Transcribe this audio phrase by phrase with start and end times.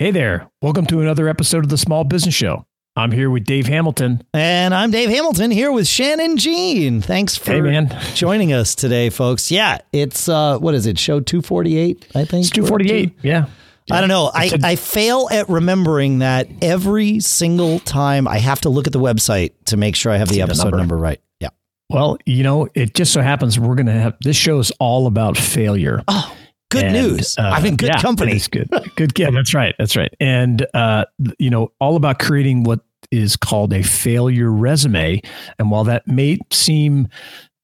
[0.00, 0.48] Hey there.
[0.62, 2.64] Welcome to another episode of the Small Business Show.
[2.96, 4.22] I'm here with Dave Hamilton.
[4.32, 7.02] And I'm Dave Hamilton here with Shannon Jean.
[7.02, 7.94] Thanks for Hey, man.
[8.14, 9.50] joining us today, folks.
[9.50, 10.98] Yeah, it's uh what is it?
[10.98, 12.44] Show 248, I think.
[12.46, 13.18] It's 248.
[13.22, 13.44] Yeah.
[13.90, 14.30] I don't know.
[14.32, 18.94] I, a- I fail at remembering that every single time I have to look at
[18.94, 20.76] the website to make sure I have the the episode number.
[20.78, 20.96] number.
[20.96, 21.20] right.
[21.40, 21.48] Yeah.
[21.90, 25.06] Well, you know, it just so happens we're going to have this show is all
[25.06, 26.02] about failure.
[26.08, 26.34] Oh,
[26.70, 27.36] good And, news.
[27.38, 28.32] uh, I'm in good yeah, company.
[28.32, 28.68] It's good.
[28.96, 29.18] Good.
[29.18, 29.74] Yeah, that's right.
[29.78, 30.12] That's right.
[30.20, 31.04] And, uh,
[31.38, 35.20] you know, all about creating what is called a failure resume.
[35.58, 37.08] And while that may seem,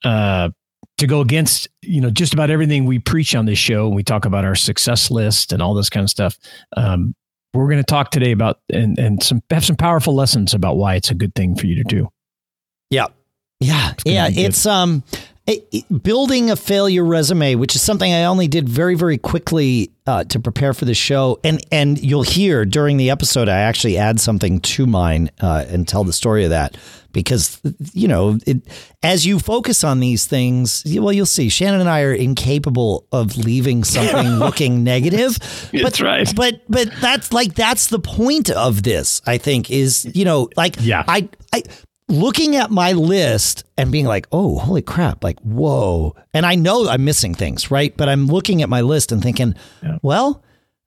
[0.04, 0.50] uh,
[0.98, 4.24] to go against, you know, just about everything we preach on this show, we talk
[4.24, 6.38] about our success list and all this kind of stuff.
[6.76, 7.14] Um,
[7.52, 10.94] we're going to talk today about and and some have some powerful lessons about why
[10.94, 12.08] it's a good thing for you to do.
[12.90, 13.06] Yeah.
[13.60, 13.92] Yeah.
[14.04, 14.28] gonna Yeah.
[14.28, 14.40] be good.
[14.46, 15.02] It's um
[15.46, 19.90] it- it- building a failure resume, which is something I only did very, very quickly
[20.06, 21.38] uh, to prepare for the show.
[21.42, 25.86] And and you'll hear during the episode, I actually add something to mine uh, and
[25.88, 26.76] tell the story of that
[27.12, 27.58] because
[27.92, 28.58] you know it,
[29.02, 31.48] as you focus on these things, well, you'll see.
[31.48, 35.38] Shannon and I are incapable of leaving something looking negative.
[35.72, 36.32] That's right.
[36.36, 39.20] But but that's like that's the point of this.
[39.26, 41.02] I think is you know like Yeah.
[41.08, 41.62] I I
[42.08, 46.14] looking at my list and being like, oh, holy crap, like, whoa.
[46.32, 47.96] And I know I'm missing things, right?
[47.96, 49.98] But I'm looking at my list and thinking, Yeah.
[50.02, 50.42] well,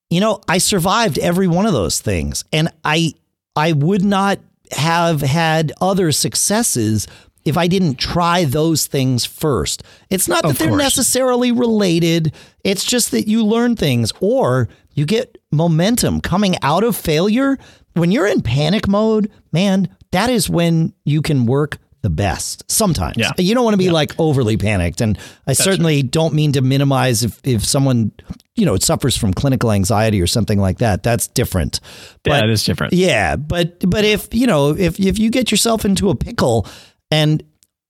[0.10, 2.44] you know, I survived every one of those things.
[2.54, 3.14] And I
[3.56, 4.40] I would not
[4.72, 7.08] have had other successes
[7.46, 9.84] if I didn't try those things first.
[10.10, 12.34] It's not that they're necessarily related.
[12.64, 17.58] It's just that you learn things or you get momentum coming out of failure.
[17.94, 23.18] When you're in panic mode, man, that is when you can work the best sometimes.
[23.18, 23.32] Yeah.
[23.38, 25.02] You don't want to be like overly panicked.
[25.02, 28.14] And I certainly don't mean to minimize if, if someone,
[28.56, 31.04] you know, suffers from clinical anxiety or something like that.
[31.04, 31.82] That's different.
[32.26, 32.94] yeah, But it is different.
[32.94, 36.66] yeah, but but if you know if if you get yourself into a pickle
[37.12, 37.44] and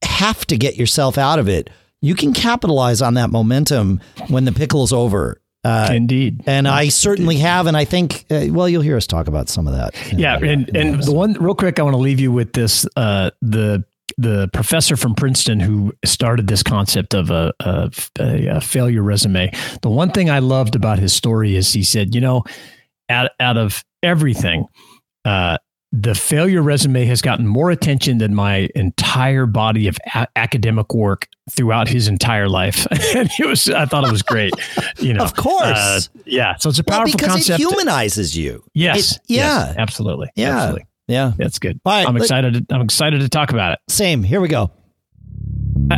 [0.04, 1.70] have to get yourself out of it,
[2.02, 5.40] you can capitalize on that momentum when the pickle's over.
[5.64, 6.42] Uh, Indeed.
[6.46, 9.68] and I certainly have, and I think uh, well, you'll hear us talk about some
[9.68, 9.94] of that.
[10.14, 12.86] Yeah, and and the one real quick, I want to leave you with this.
[12.96, 13.84] Uh, the
[14.18, 19.52] the professor from Princeton who started this concept of a, a, a failure resume.
[19.82, 22.44] The one thing I loved about his story is he said, you know,
[23.10, 24.66] out out of everything,
[25.26, 25.58] uh,
[25.92, 31.28] the failure resume has gotten more attention than my entire body of a- academic work
[31.52, 32.86] throughout his entire life.
[33.16, 34.54] and it was, I thought it was great.
[35.00, 35.64] You know, Of course.
[35.66, 36.56] Uh, yeah.
[36.58, 37.60] So it's a well, powerful because concept.
[37.60, 38.64] it humanizes you.
[38.74, 39.14] yes.
[39.14, 39.68] It- yeah.
[39.68, 40.30] yes, absolutely.
[40.36, 40.56] Yeah.
[40.58, 40.86] Absolutely.
[41.08, 41.82] Yeah, That's good.
[41.86, 42.70] All right, I'm excited.
[42.70, 43.80] To, I'm excited to talk about it.
[43.90, 44.22] same.
[44.22, 44.70] Here we go.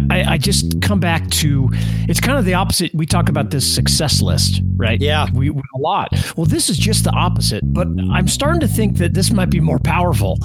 [0.09, 1.69] I, I just come back to
[2.07, 2.93] it's kind of the opposite.
[2.93, 4.99] We talk about this success list, right?
[4.99, 5.27] Yeah.
[5.33, 6.09] we, we a lot.
[6.37, 7.61] Well, this is just the opposite.
[7.73, 10.37] But I'm starting to think that this might be more powerful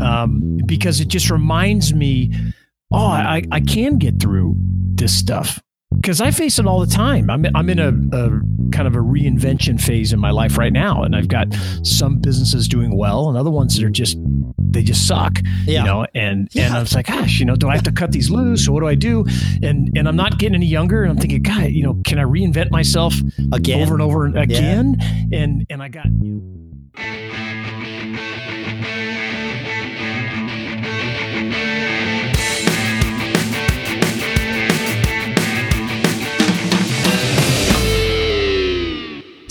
[0.00, 2.32] um, because it just reminds me,
[2.92, 4.56] oh, I I can get through
[4.94, 5.60] this stuff
[5.96, 7.30] because I face it all the time.
[7.30, 8.40] I'm I'm in a, a
[8.72, 11.48] kind of a reinvention phase in my life right now, and I've got
[11.82, 14.18] some businesses doing well, and other ones that are just
[14.58, 15.38] they just suck.
[15.66, 15.80] Yeah.
[15.80, 16.76] You know, and and Yeah.
[16.76, 18.80] I was like, gosh, you know, do I have to cut these loose, or what
[18.80, 19.24] do I do?
[19.62, 22.24] And and I'm not getting any younger, and I'm thinking, God, you know, can I
[22.24, 23.14] reinvent myself
[23.52, 23.82] Again.
[23.82, 24.96] over and over again?
[25.32, 26.06] And and I got.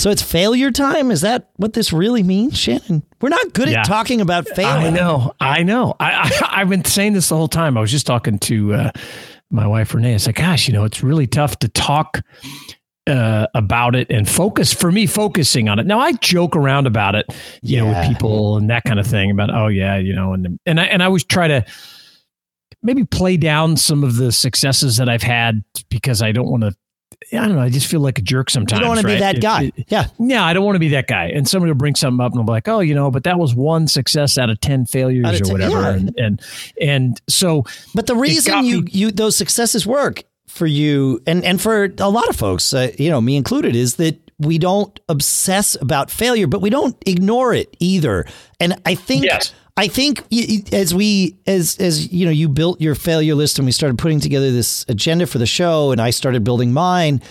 [0.03, 1.11] So it's failure time.
[1.11, 3.03] Is that what this really means, Shannon?
[3.21, 3.79] We're not good Yeah.
[3.79, 4.87] at talking about failure.
[4.87, 5.95] I know, I know.
[5.97, 7.77] I, I I've been saying this the whole time.
[7.77, 8.91] I was just talking to uh,
[9.49, 10.13] my wife Renee.
[10.13, 12.19] It's like, gosh, you know, it's really tough to talk
[13.07, 14.73] uh, about it and focus.
[14.73, 15.85] For me, focusing on it.
[15.85, 17.25] Now, I joke around about it,
[17.61, 19.31] you know, with people and that kind of thing.
[19.31, 21.63] About oh yeah, you know, and and I and I always try to
[22.81, 26.75] maybe play down some of the successes that I've had because I don't want to.
[27.31, 27.61] I don't know.
[27.61, 28.79] I just feel like a jerk sometimes.
[28.79, 29.71] You don't want to be that guy.
[29.75, 30.07] it- yeah.
[30.19, 31.25] yeah, I don't want to be that guy.
[31.27, 33.39] And somebody will bring something up and I'll be like, oh, you know, but that
[33.39, 35.71] was one success out of 10 failures of or 10, whatever.
[35.81, 35.89] yeah.
[35.93, 36.41] And, and,
[36.81, 37.65] and so,
[37.95, 42.09] But the reason you me- you those successes work for you and and for a
[42.09, 46.47] lot of folks, uh, you know, me included, is that we don't obsess about failure,
[46.47, 48.25] but we don't ignore it either.
[48.59, 49.53] And I think Yes.
[49.75, 50.23] I think
[50.71, 54.19] as we as as you know, you built your failure list and we started putting
[54.19, 57.21] together this agenda for the show, and I started building mine.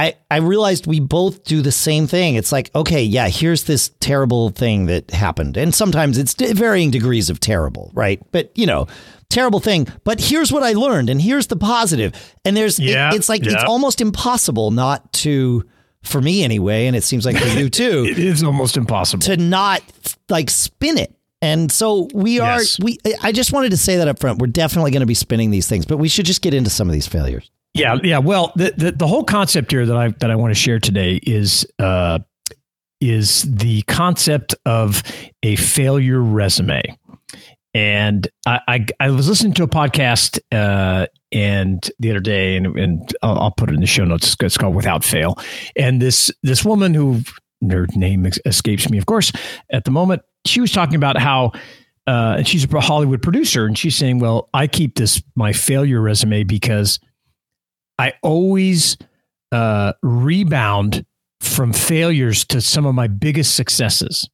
[0.00, 2.36] I, I realized we both do the same thing.
[2.36, 5.56] It's like, okay, yeah, here's this terrible thing that happened.
[5.56, 8.22] And sometimes it's varying degrees of terrible, right?
[8.30, 8.86] But, you know,
[9.28, 9.88] terrible thing.
[10.04, 12.12] But here's what I learned, and here's the positive.
[12.44, 15.64] And there's, it- Yeah, it's like, it's almost impossible not to
[16.04, 18.04] for me anyway, and it seems like for you too.
[18.08, 19.82] it is almost impossible to not
[20.28, 21.12] like spin it.
[21.40, 22.58] And so we are.
[22.58, 22.78] Yes.
[22.80, 22.98] We.
[23.22, 24.38] I just wanted to say that up front.
[24.40, 26.88] We're definitely going to be spinning these things, but we should just get into some
[26.88, 27.50] of these failures.
[27.74, 28.18] Yeah, yeah.
[28.18, 31.20] Well, the the, the whole concept here that I that I want to share today
[31.22, 32.18] is uh,
[33.00, 35.02] is the concept of
[35.42, 36.82] a failure resume.
[37.74, 42.66] And I, I, I was listening to a podcast uh, and the other day, and,
[42.78, 44.34] and I'll, I'll, put it in the show notes.
[44.40, 45.38] It's called Without Fail.
[45.76, 47.20] And this this woman who
[47.70, 49.32] her name escapes me, of course,
[49.70, 51.52] at the moment, she was talking about how
[52.06, 56.44] uh, she's a Hollywood producer, and she's saying, "Well, I keep this my failure resume
[56.44, 56.98] because
[57.98, 58.96] I always
[59.52, 61.04] uh, rebound
[61.40, 64.28] from failures to some of my biggest successes.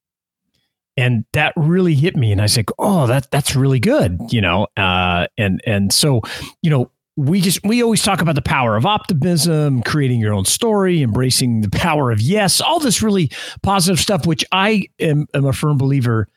[0.97, 2.31] And that really hit me.
[2.31, 4.69] And I said, Oh, that that's really good, you know.
[4.77, 6.23] Uh, and and so,
[6.63, 10.45] you know, we just we always talk about the power of optimism, creating your own
[10.45, 13.31] story, embracing the power of yes, all this really
[13.63, 16.29] positive stuff, which I am, am a firm believer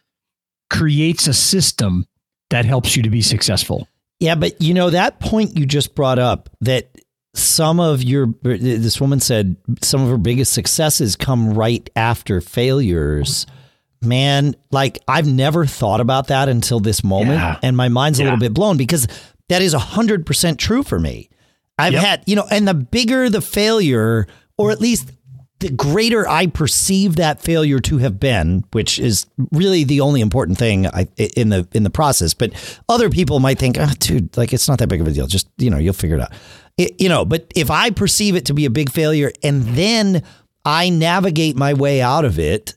[0.69, 2.05] creates a system
[2.49, 3.87] that helps you to be successful.
[4.19, 6.89] Yeah, but you know that point you just brought up that
[7.33, 13.45] some of your this woman said some of her biggest successes come right after failures
[14.01, 17.59] man like i've never thought about that until this moment yeah.
[17.61, 19.07] and my mind's a little bit blown because
[19.49, 21.29] that is 100% true for me
[21.77, 22.03] i've yep.
[22.03, 24.27] had you know and the bigger the failure
[24.57, 25.11] or at least
[25.59, 30.57] the greater I perceive that failure to have been, which is really the only important
[30.57, 32.33] thing I, in the in the process.
[32.33, 32.53] But
[32.87, 35.27] other people might think, oh, dude, like it's not that big of a deal.
[35.27, 36.33] Just you know, you'll figure it out.
[36.77, 40.23] It, you know, but if I perceive it to be a big failure and then
[40.63, 42.75] I navigate my way out of it,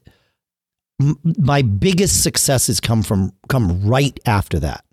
[1.02, 4.84] m- my biggest successes come from come right after that.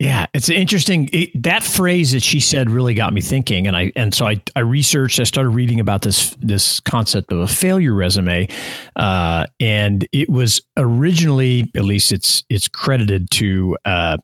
[0.00, 1.10] Yeah, it's interesting.
[1.12, 4.40] It, that phrase that she said really got me thinking, and I and so I,
[4.56, 5.20] I researched.
[5.20, 8.48] I started reading about this this concept of a failure resume,
[8.96, 14.16] uh, and it was originally, at least it's it's credited to uh,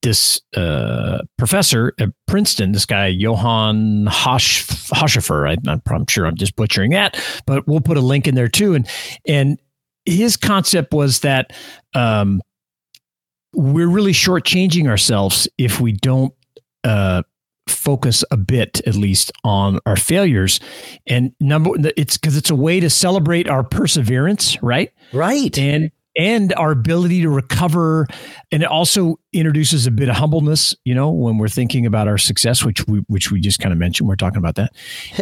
[0.00, 5.50] this uh, professor at Princeton, this guy Johann Hosch, Hoscheffer.
[5.50, 8.48] I, am I'm sure I'm just butchering that, but we'll put a link in there
[8.48, 8.74] too.
[8.74, 8.88] And
[9.28, 9.58] and
[10.06, 11.52] his concept was that
[11.94, 12.40] um,
[13.54, 16.32] we're really shortchanging ourselves if we don't
[16.84, 17.22] uh,
[17.68, 20.60] focus a bit, at least, on our failures.
[21.06, 24.92] And number, it's because it's a way to celebrate our perseverance, right?
[25.12, 25.56] Right.
[25.58, 28.06] And and our ability to recover
[28.50, 32.18] and it also introduces a bit of humbleness you know when we're thinking about our
[32.18, 34.72] success which we which we just kind of mentioned we're talking about that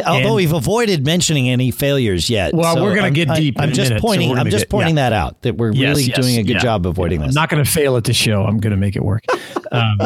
[0.05, 3.59] although and, we've avoided mentioning any failures yet well so we're going to get deep
[3.59, 5.09] I, am just minute, pointing so i'm just get, pointing yeah.
[5.09, 6.59] that out that we're yes, really yes, doing a good yeah.
[6.59, 7.27] job avoiding yeah.
[7.27, 9.23] this i'm not going to fail at the show i'm going to make it work
[9.71, 9.97] um,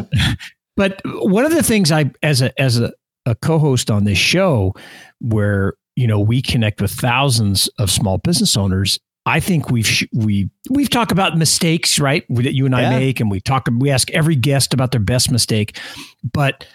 [0.75, 2.93] but one of the things i as a as a,
[3.25, 4.73] a co-host on this show
[5.19, 10.49] where you know we connect with thousands of small business owners I think we've we
[10.69, 12.25] we've talked about mistakes, right?
[12.29, 12.99] That you and I yeah.
[12.99, 13.67] make, and we talk.
[13.75, 15.79] We ask every guest about their best mistake,
[16.23, 16.65] but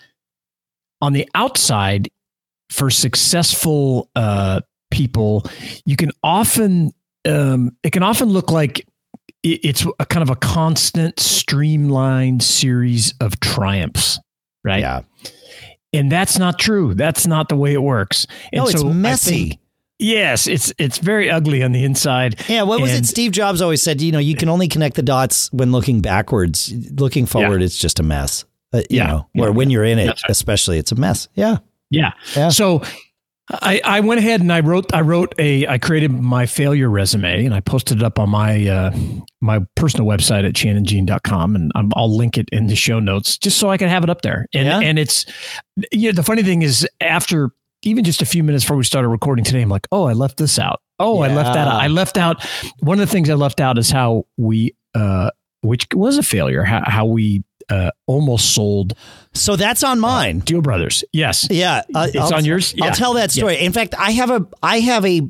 [1.01, 2.09] on the outside,
[2.69, 4.61] for successful uh,
[4.91, 5.45] people,
[5.85, 6.93] you can often
[7.29, 8.87] um, it can often look like
[9.43, 14.19] it's a kind of a constant, streamlined series of triumphs,
[14.65, 14.81] right?
[14.81, 15.03] Yeah.
[15.93, 16.95] And that's not true.
[16.95, 18.27] That's not the way it works.
[18.53, 19.61] And no, it's so messy.
[20.01, 22.41] Yes, it's it's very ugly on the inside.
[22.49, 23.07] Yeah, what was and, it?
[23.07, 26.73] Steve Jobs always said, you know, you can only connect the dots when looking backwards.
[26.93, 27.67] Looking forward, yeah.
[27.67, 28.45] it's just a mess.
[28.73, 30.23] Uh, you yeah, know, yeah, or when you're in it, right.
[30.29, 31.29] especially, it's a mess.
[31.35, 31.59] Yeah.
[31.91, 32.49] yeah, yeah.
[32.49, 32.83] So
[33.51, 37.45] I, I went ahead and I wrote I wrote a I created my failure resume
[37.45, 38.97] and I posted it up on my uh,
[39.41, 43.59] my personal website at shannonjean.com and i will link it in the show notes just
[43.59, 44.47] so I can have it up there.
[44.55, 44.81] And yeah.
[44.81, 45.27] and it's
[45.93, 47.51] you know, the funny thing is after
[47.83, 50.37] even just a few minutes before we started recording today, I'm like, oh, I left
[50.37, 50.81] this out.
[50.99, 51.31] Oh, yeah.
[51.31, 51.83] I left that out.
[51.83, 52.45] I left out
[52.81, 55.31] one of the things I left out is how we, uh,
[55.63, 58.95] which was a failure, how, how we uh, almost sold.
[59.33, 60.41] So that's on mine.
[60.41, 61.05] Uh, Deal Brothers.
[61.13, 61.47] Yes.
[61.51, 61.83] Yeah.
[61.95, 62.75] Uh, it's I'll, on yours.
[62.77, 62.87] Yeah.
[62.87, 63.55] I'll tell that story.
[63.55, 63.61] Yeah.
[63.61, 65.23] In fact, I have a I have a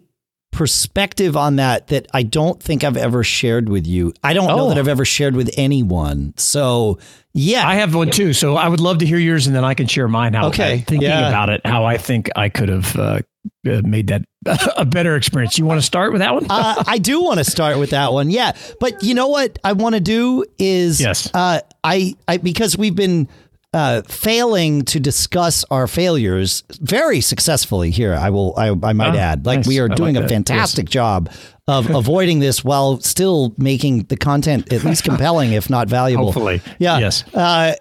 [0.50, 4.12] perspective on that that I don't think I've ever shared with you.
[4.22, 4.56] I don't oh.
[4.56, 4.80] know that oh.
[4.80, 6.34] I've ever shared with anyone.
[6.36, 6.98] So
[7.32, 8.32] yeah, I have one too.
[8.32, 10.34] So I would love to hear yours, and then I can share mine.
[10.34, 11.28] How okay, thinking yeah.
[11.28, 13.20] about it, how I think I could have uh,
[13.68, 14.22] uh made that
[14.76, 15.58] a better experience.
[15.58, 16.46] You want to start with that one?
[16.50, 18.30] uh, I do want to start with that one.
[18.30, 22.76] Yeah, but you know what I want to do is yes, uh, I, I because
[22.76, 23.28] we've been
[23.72, 28.14] uh, failing to discuss our failures very successfully here.
[28.14, 29.66] I will, I, I might ah, add, like nice.
[29.66, 30.92] we are doing like a fantastic yes.
[30.92, 31.30] job
[31.68, 36.26] of avoiding this while still making the content at least compelling, if not valuable.
[36.26, 36.98] Hopefully, yeah.
[36.98, 37.24] Yes.
[37.32, 37.74] Uh,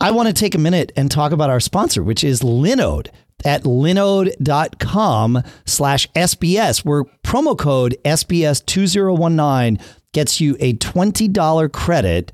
[0.00, 3.08] I want to take a minute and talk about our sponsor, which is Linode.
[3.44, 9.80] at linode.com slash SBS, where promo code SBS2019
[10.12, 12.32] gets you a $20 credit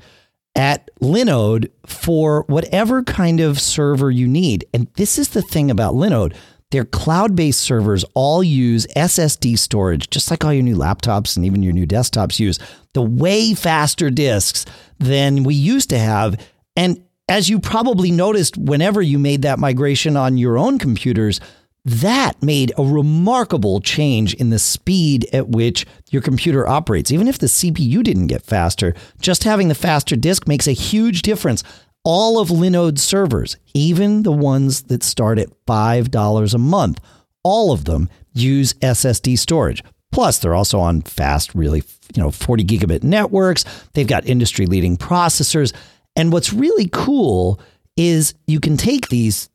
[0.55, 4.65] at Linode for whatever kind of server you need.
[4.75, 6.35] And this is the thing about Linode.
[6.71, 11.45] Their cloud based servers all use SSD storage, just like all your new laptops and
[11.45, 12.59] even your new desktops use,
[12.95, 14.67] the way faster disks
[14.99, 16.41] than we used to have.
[16.77, 21.41] And as you probably noticed whenever you made that migration on your own computers,
[21.85, 27.11] that made a remarkable change in the speed at which your computer operates.
[27.11, 31.23] Even if the CPU didn't get faster, just having the faster disk makes a huge
[31.23, 31.63] difference.
[32.05, 37.01] All of Linode's servers, even the ones that start at $5 a month,
[37.43, 39.83] all of them use SSD storage.
[40.13, 41.83] Plus, they're also on fast, really,
[42.15, 43.65] you know, 40 gigabit networks.
[43.93, 45.73] They've got industry leading processors.
[46.17, 47.61] And what's really cool
[47.97, 49.49] is you can take these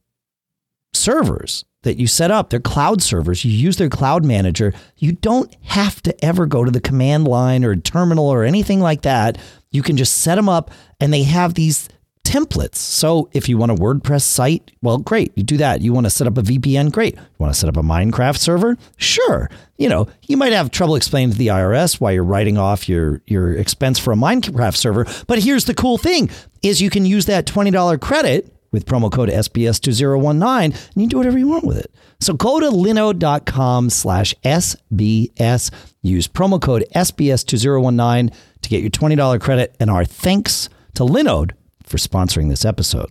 [0.93, 4.73] servers that you set up, they're cloud servers, you use their cloud manager.
[4.97, 9.03] You don't have to ever go to the command line or terminal or anything like
[9.03, 9.37] that.
[9.71, 11.87] You can just set them up and they have these
[12.25, 12.75] templates.
[12.75, 15.81] So if you want a WordPress site, well, great, you do that.
[15.81, 17.15] You want to set up a VPN, great.
[17.15, 18.77] You want to set up a Minecraft server?
[18.97, 19.49] Sure.
[19.77, 23.21] You know, you might have trouble explaining to the IRS why you're writing off your
[23.27, 26.29] your expense for a Minecraft server, but here's the cool thing
[26.63, 31.17] is you can use that $20 credit with promo code SBS2019 and you can do
[31.17, 31.91] whatever you want with it.
[32.19, 35.71] So go to linode.com slash SBS.
[36.01, 41.51] Use promo code SBS2019 to get your $20 credit and our thanks to Linode
[41.83, 43.09] for sponsoring this episode.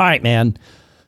[0.00, 0.56] All right, man.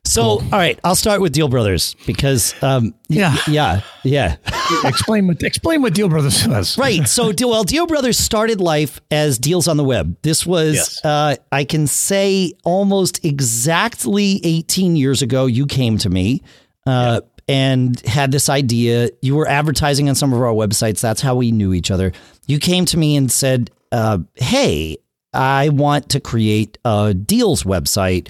[0.06, 4.36] So, all right, I'll start with Deal Brothers because, um, yeah, yeah, yeah.
[4.84, 6.78] explain what explain what Deal Brothers was.
[6.78, 7.06] right.
[7.08, 10.16] So, well, Deal Brothers started life as Deals on the Web.
[10.22, 11.04] This was, yes.
[11.04, 15.46] uh, I can say, almost exactly 18 years ago.
[15.46, 16.42] You came to me.
[16.86, 17.30] Uh, yeah.
[17.48, 19.08] And had this idea.
[19.22, 21.00] You were advertising on some of our websites.
[21.00, 22.12] That's how we knew each other.
[22.48, 24.96] You came to me and said, uh, "Hey,
[25.32, 28.28] I want to create a deals website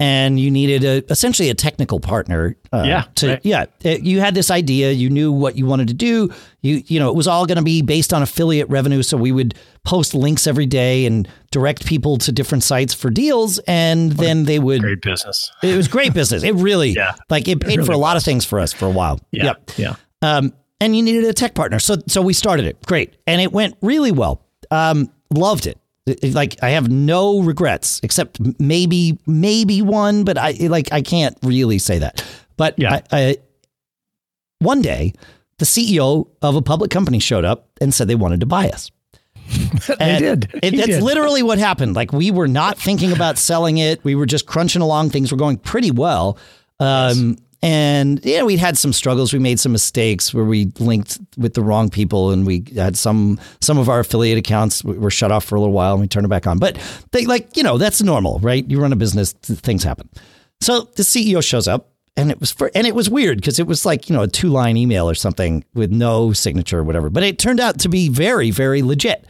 [0.00, 2.56] and you needed a essentially a technical partner.
[2.72, 3.40] Uh, yeah, to, right.
[3.42, 3.64] yeah.
[3.84, 4.92] Uh, you had this idea.
[4.92, 6.32] You knew what you wanted to do.
[6.60, 9.02] You you know it was all going to be based on affiliate revenue.
[9.02, 13.58] So we would post links every day and direct people to different sites for deals,
[13.66, 15.50] and what then they would great business.
[15.62, 16.44] It was great business.
[16.44, 17.14] It really yeah.
[17.28, 18.22] like it paid it really for a lot was.
[18.22, 19.18] of things for us for a while.
[19.32, 19.70] Yeah, yep.
[19.76, 19.96] yeah.
[20.22, 22.80] Um, and you needed a tech partner, so so we started it.
[22.86, 24.44] Great, and it went really well.
[24.70, 25.78] Um, loved it
[26.22, 31.78] like I have no regrets except maybe maybe one, but I like I can't really
[31.78, 32.24] say that.
[32.56, 33.00] But yeah.
[33.12, 33.36] I, I,
[34.58, 35.14] one day,
[35.58, 38.90] the CEO of a public company showed up and said they wanted to buy us.
[39.98, 40.50] they did.
[40.62, 41.02] It, that's did.
[41.02, 41.96] literally what happened.
[41.96, 44.02] Like we were not thinking about selling it.
[44.04, 45.10] We were just crunching along.
[45.10, 46.38] Things were going pretty well.
[46.80, 47.38] Um, yes.
[47.60, 49.32] And yeah, we had some struggles.
[49.32, 53.40] We made some mistakes where we linked with the wrong people, and we had some
[53.60, 56.24] some of our affiliate accounts were shut off for a little while, and we turned
[56.24, 56.58] it back on.
[56.58, 56.78] But
[57.10, 58.68] they like you know that's normal, right?
[58.70, 60.08] You run a business, things happen.
[60.60, 63.66] So the CEO shows up, and it was for and it was weird because it
[63.66, 67.10] was like you know a two line email or something with no signature or whatever.
[67.10, 69.26] But it turned out to be very very legit.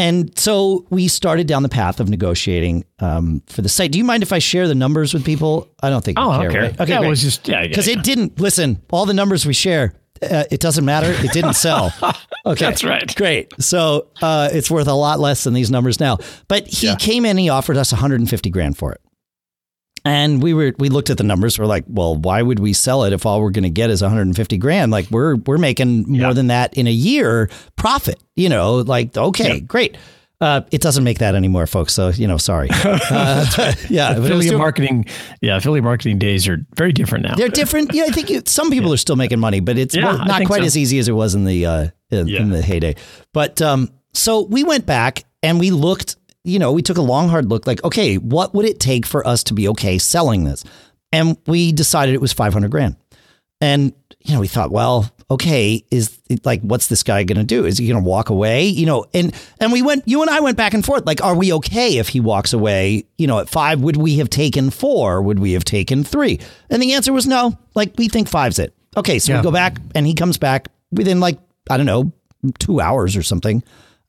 [0.00, 3.92] And so we started down the path of negotiating um, for the site.
[3.92, 5.68] Do you mind if I share the numbers with people?
[5.82, 6.18] I don't think.
[6.18, 6.62] Oh, I care.
[6.62, 6.80] Right?
[6.80, 7.98] Okay, yeah, it was just yeah, because yeah, yeah.
[7.98, 8.80] it didn't listen.
[8.90, 9.92] All the numbers we share,
[10.22, 11.10] uh, it doesn't matter.
[11.22, 11.92] It didn't sell.
[12.46, 13.14] Okay, that's right.
[13.16, 13.52] Great.
[13.58, 16.16] So uh, it's worth a lot less than these numbers now.
[16.48, 17.36] But he came in.
[17.36, 19.00] He offered us 150 grand for it.
[20.04, 21.58] And we were we looked at the numbers.
[21.58, 24.02] We're like, well, why would we sell it if all we're going to get is
[24.02, 24.90] 150 grand?
[24.90, 26.32] Like we're we're making more yeah.
[26.32, 28.18] than that in a year profit.
[28.34, 29.60] You know, like okay, yeah.
[29.60, 29.96] great.
[30.42, 31.92] Uh, it doesn't make that anymore, folks.
[31.92, 32.68] So you know, sorry.
[33.10, 33.44] Uh,
[33.88, 35.04] yeah, affiliate marketing.
[35.40, 37.34] Yeah, affiliate marketing days are very different now.
[37.34, 37.92] They're different.
[37.92, 38.94] Yeah, I think it, some people yeah.
[38.94, 40.66] are still making money, but it's not quite so.
[40.66, 42.94] as easy as it was in the uh, in, in, the heyday.
[43.32, 46.16] But um, so we went back and we looked.
[46.44, 47.66] You know, we took a long, hard look.
[47.66, 50.64] Like, okay, what would it take for us to be okay selling this?
[51.12, 52.96] And we decided it was five hundred grand.
[53.60, 57.64] And you know, we thought, well, okay, is like, what's this guy going to do?
[57.64, 58.66] Is he going to walk away?
[58.66, 61.06] You know, and and we went, you and I went back and forth.
[61.06, 63.04] Like, are we okay if he walks away?
[63.16, 65.22] You know, at five, would we have taken four?
[65.22, 66.40] Would we have taken three?
[66.68, 67.58] And the answer was no.
[67.74, 68.74] Like, we think five's it.
[68.96, 69.38] Okay, so yeah.
[69.38, 72.12] we go back, and he comes back within like I don't know,
[72.58, 73.62] two hours or something.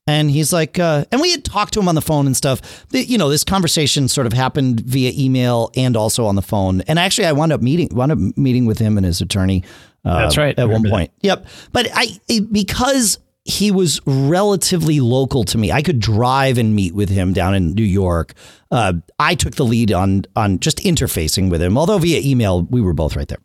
[0.06, 2.88] And he's like, uh, and we had talked to him on the phone and stuff.
[2.88, 6.80] The, you know, this conversation sort of happened via email and also on the phone.
[6.82, 9.62] And actually, I wound up meeting wound up meeting with him and his attorney
[10.04, 10.58] uh, That's right.
[10.58, 11.10] At one point.
[11.22, 11.26] That.
[11.26, 11.46] Yep.
[11.72, 12.18] But I
[12.50, 15.72] because he was relatively local to me.
[15.72, 18.34] I could drive and meet with him down in New York.
[18.70, 22.80] Uh, I took the lead on on just interfacing with him, although via email we
[22.80, 23.40] were both right there.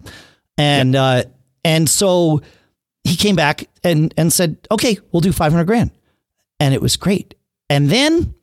[0.58, 1.26] And yep.
[1.28, 1.30] uh,
[1.64, 2.42] and so
[3.04, 5.92] he came back and and said, "Okay, we'll do 500 grand."
[6.60, 7.36] And it was great.
[7.70, 8.34] And then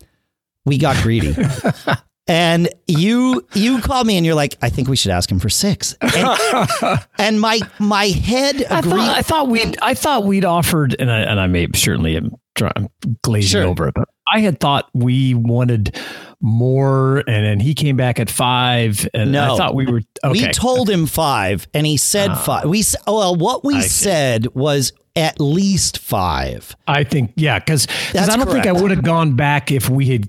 [0.65, 1.37] we got greedy.
[2.27, 5.49] and you you called me and you're like, I think we should ask him for
[5.49, 5.95] six.
[6.01, 8.71] And, and my my head agreed.
[8.71, 12.17] I thought, I thought we'd I thought we'd offered, and I and I may certainly
[12.17, 12.91] am trying,
[13.23, 13.65] glazing sure.
[13.65, 15.97] over it, but I had thought we wanted
[16.41, 20.03] more, and then he came back at five, and no, I thought we were.
[20.25, 20.47] Okay.
[20.47, 22.65] We told him five, and he said uh, five.
[22.67, 24.51] We well, what we I said see.
[24.55, 26.75] was at least five.
[26.89, 28.51] I think, yeah, because I don't correct.
[28.51, 30.29] think I would have gone back if we had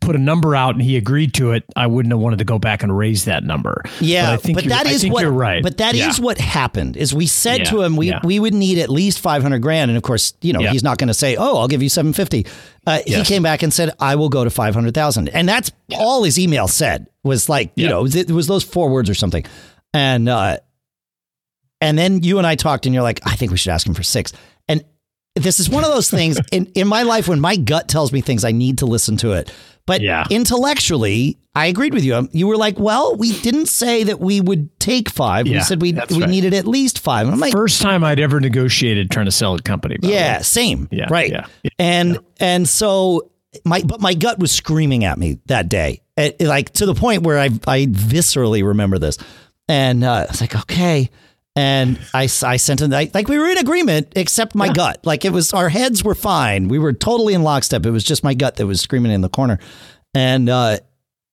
[0.00, 1.64] put a number out and he agreed to it.
[1.74, 3.82] I wouldn't have wanted to go back and raise that number.
[3.98, 5.62] Yeah, but, but that is what you're right.
[5.62, 6.08] But that yeah.
[6.08, 6.98] is what happened.
[6.98, 8.20] Is we said yeah, to him we yeah.
[8.22, 10.98] we would need at least five hundred grand, and of course, you know, he's not
[10.98, 12.46] going to say, "Oh, I'll give you seven fifty.
[12.86, 13.26] Uh, yes.
[13.26, 16.24] He came back and said, "I will go to five hundred thousand, and that's all
[16.24, 19.44] his email said was like, you know, it was those four words or something,
[19.94, 20.28] and.
[20.28, 20.58] uh
[21.80, 23.94] and then you and I talked, and you're like, I think we should ask him
[23.94, 24.32] for six.
[24.68, 24.84] And
[25.34, 28.20] this is one of those things in, in my life when my gut tells me
[28.20, 29.52] things, I need to listen to it.
[29.86, 30.24] But yeah.
[30.30, 32.28] intellectually, I agreed with you.
[32.32, 35.46] You were like, "Well, we didn't say that we would take five.
[35.46, 36.28] Yeah, we said we we right.
[36.28, 37.26] needed at least five.
[37.26, 39.96] And I'm like, first time I'd ever negotiated trying to sell a company.
[40.02, 40.88] Yeah, same.
[40.90, 41.30] Yeah, right.
[41.30, 43.30] Yeah, yeah, and and so
[43.64, 47.22] my but my gut was screaming at me that day, it, like to the point
[47.22, 49.18] where I I viscerally remember this,
[49.68, 51.10] and uh, I was like, okay.
[51.56, 54.72] And I, I sent him I, like we were in agreement, except my yeah.
[54.74, 55.06] gut.
[55.06, 56.68] Like it was our heads were fine.
[56.68, 57.86] We were totally in lockstep.
[57.86, 59.58] It was just my gut that was screaming in the corner.
[60.12, 60.78] And uh,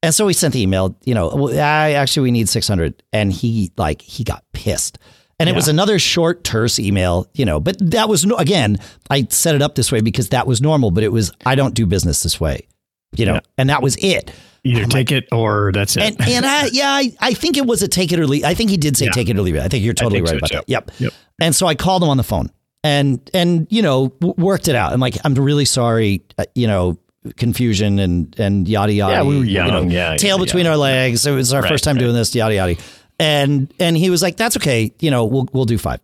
[0.02, 0.98] and so we sent the email.
[1.04, 3.04] You know, well, I, actually we need six hundred.
[3.12, 4.98] And he like he got pissed.
[5.40, 5.54] And yeah.
[5.54, 7.28] it was another short, terse email.
[7.34, 8.78] You know, but that was no, again.
[9.10, 10.92] I set it up this way because that was normal.
[10.92, 12.68] But it was I don't do business this way.
[13.14, 13.42] You know, yeah.
[13.58, 14.32] and that was it.
[14.66, 16.04] Either take it or that's it.
[16.04, 18.46] And, and I, yeah, I, I think it was a take it or leave.
[18.46, 19.12] I think he did say yeah.
[19.12, 19.62] take it or leave it.
[19.62, 20.56] I think you're totally right so about too.
[20.56, 20.70] that.
[20.70, 20.92] Yep.
[21.00, 21.14] yep.
[21.42, 22.50] And so I called him on the phone
[22.84, 24.94] and and you know w- worked it out.
[24.94, 26.24] I'm like, I'm really sorry.
[26.38, 26.98] Uh, you know,
[27.38, 29.14] confusion and and yada yada.
[29.14, 29.66] Yeah, we were young.
[29.66, 30.72] You know, yeah, tail yeah, between yeah.
[30.72, 31.26] our legs.
[31.26, 32.02] It was our right, first time right.
[32.02, 32.36] doing this.
[32.36, 32.76] Yada yada.
[33.20, 34.94] And and he was like, that's okay.
[35.00, 36.02] You know, we'll we'll do five.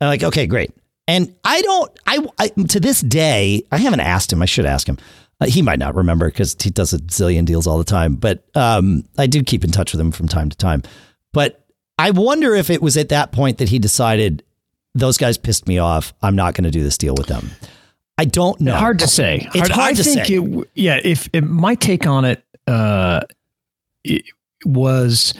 [0.00, 0.72] I'm like, okay, great.
[1.08, 1.98] And I don't.
[2.06, 4.42] I, I to this day, I haven't asked him.
[4.42, 4.98] I should ask him.
[5.40, 8.44] Uh, he might not remember because he does a zillion deals all the time, but
[8.54, 10.82] um, I do keep in touch with him from time to time.
[11.32, 11.66] But
[11.98, 14.42] I wonder if it was at that point that he decided
[14.94, 16.14] those guys pissed me off.
[16.22, 17.50] I'm not going to do this deal with them.
[18.18, 18.74] I don't know.
[18.74, 19.46] Hard to say.
[19.54, 20.34] It's hard, hard I to think say.
[20.36, 23.20] It, yeah, if, if, my take on it, uh,
[24.04, 24.24] it
[24.64, 25.34] was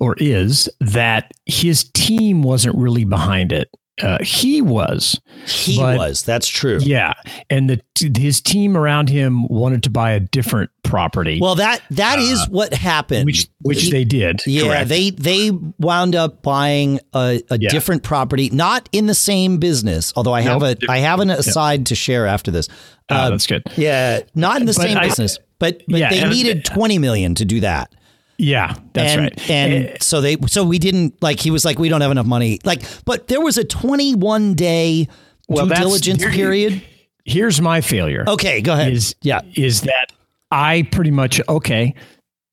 [0.00, 3.70] or is that his team wasn't really behind it.
[4.02, 5.20] Uh, he was.
[5.46, 6.22] He but, was.
[6.22, 6.78] That's true.
[6.80, 7.14] Yeah,
[7.48, 7.80] and the
[8.16, 11.38] his team around him wanted to buy a different property.
[11.40, 13.26] Well, that that uh, is what happened.
[13.26, 14.42] Which which he, they did.
[14.46, 14.88] Yeah, correct.
[14.88, 17.70] they they wound up buying a, a yeah.
[17.70, 20.12] different property, not in the same business.
[20.16, 20.78] Although I have nope.
[20.88, 21.84] a I have an aside yeah.
[21.84, 22.68] to share after this.
[23.08, 23.62] Uh, that's good.
[23.76, 27.34] Yeah, not in the but same I, business, but but yeah, they needed twenty million
[27.36, 27.94] to do that.
[28.40, 29.50] Yeah, that's and, right.
[29.50, 31.40] And uh, so they, so we didn't like.
[31.40, 32.58] He was like, we don't have enough money.
[32.64, 35.08] Like, but there was a 21 day
[35.46, 36.82] well, due diligence here, period.
[37.26, 38.24] Here's my failure.
[38.26, 38.92] Okay, go ahead.
[38.94, 40.12] Is yeah, is that
[40.50, 41.94] I pretty much okay.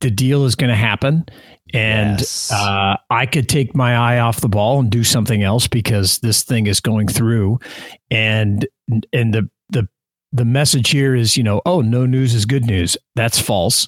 [0.02, 1.26] The deal is going to happen,
[1.73, 2.52] and yes.
[2.52, 6.43] uh, I could take my eye off the ball and do something else because this
[6.43, 7.60] thing is going through,
[8.12, 8.67] and
[9.13, 9.88] and the the
[10.34, 12.97] the message here is, you know, oh, no news is good news.
[13.15, 13.88] That's false.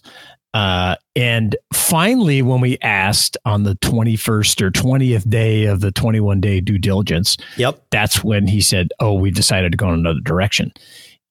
[0.54, 6.42] Uh, and finally, when we asked on the 21st or 20th day of the 21
[6.42, 10.22] day due diligence, yep, that's when he said, "Oh, we've decided to go in another
[10.22, 10.74] direction."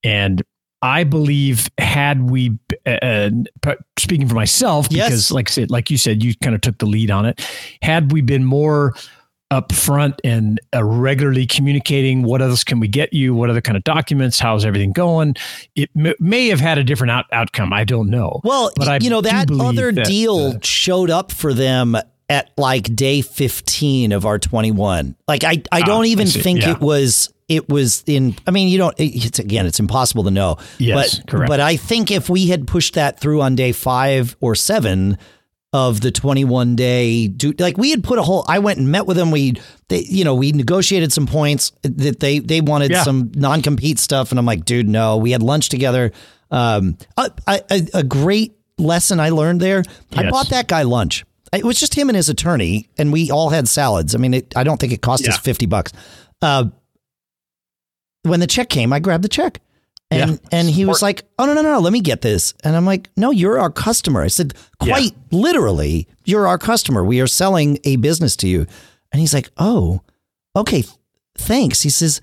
[0.04, 0.42] And
[0.82, 3.30] I believe had we, uh, uh
[3.98, 5.30] speaking for myself, because yes.
[5.32, 7.44] like I said, like you said, you kind of took the lead on it.
[7.82, 8.94] Had we been more
[9.50, 13.34] up front and uh, regularly communicating what else can we get you?
[13.34, 14.38] What other kind of documents?
[14.38, 15.36] How's everything going?
[15.74, 17.72] It m- may have had a different out- outcome.
[17.72, 18.40] I don't know.
[18.44, 21.96] Well but I you know that other that, deal uh, showed up for them
[22.28, 26.60] at like day 15 of our 21 like i i don't ah, even I think
[26.60, 26.72] yeah.
[26.72, 30.58] it was it was in i mean you don't it's again it's impossible to know.
[30.76, 31.48] Yes but correct.
[31.48, 35.16] but i think if we had pushed that through on day 5 or 7
[35.74, 39.06] of the 21 day do like we had put a whole I went and met
[39.06, 39.54] with them we
[39.88, 43.02] they you know we negotiated some points that they they wanted yeah.
[43.02, 46.12] some non-compete stuff and I'm like dude no we had lunch together
[46.50, 50.24] um a, a, a great lesson I learned there yes.
[50.24, 53.50] I bought that guy lunch it was just him and his attorney and we all
[53.50, 55.32] had salads I mean it, I don't think it cost yeah.
[55.32, 55.92] us 50 bucks
[56.40, 56.64] uh
[58.22, 59.60] when the check came, I grabbed the check.
[60.10, 60.36] And Yeah.
[60.52, 62.86] and he was like, "Oh no no no, no, let me get this." And I'm
[62.86, 67.04] like, "No, you're our customer." I said, "Quite literally, you're our customer.
[67.04, 68.66] We are selling a business to you."
[69.12, 70.00] And he's like, "Oh,
[70.56, 70.84] okay,
[71.36, 72.22] thanks." He says,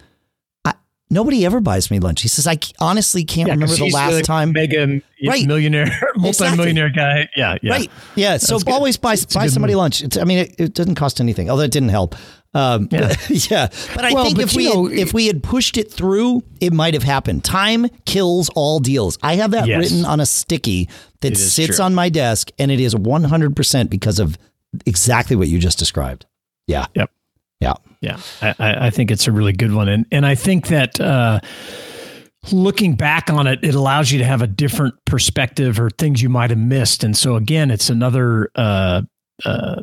[1.11, 4.51] "Nobody ever buys me lunch." He says, "I honestly can't Yeah, remember the last time."
[4.51, 5.45] mega Right.
[5.45, 7.29] millionaire, multi-millionaire guy.
[7.37, 7.71] Yeah, yeah.
[7.71, 7.91] Right.
[8.15, 8.37] Yeah.
[8.37, 8.73] So That's good.
[8.73, 9.81] always buy It's buy somebody move.
[9.81, 10.01] lunch.
[10.01, 12.15] It's, I mean, it, it doesn't cost anything, although it didn't help.
[12.55, 13.13] Um, Yeah.
[13.29, 13.67] yeah.
[13.93, 16.41] But I Well, think but if we know- had, if we had pushed it through,
[16.61, 17.43] it might have happened.
[17.43, 19.19] Time kills all deals.
[19.21, 19.79] I have that Yes.
[19.79, 20.89] written on a sticky
[21.21, 21.85] that sits true.
[21.85, 24.37] on my desk, and it is one hundred percent because of
[24.85, 26.25] exactly what you just described.
[26.67, 26.87] Yeah.
[26.95, 27.11] Yep.
[27.61, 27.73] Yeah.
[28.01, 30.99] Yeah, I, I I think it's a really good one, and and I think that
[30.99, 31.39] uh,
[32.51, 36.29] looking back on it, it allows you to have a different perspective or things you
[36.29, 39.01] might have missed, and so again, it's another uh,
[39.43, 39.81] uh,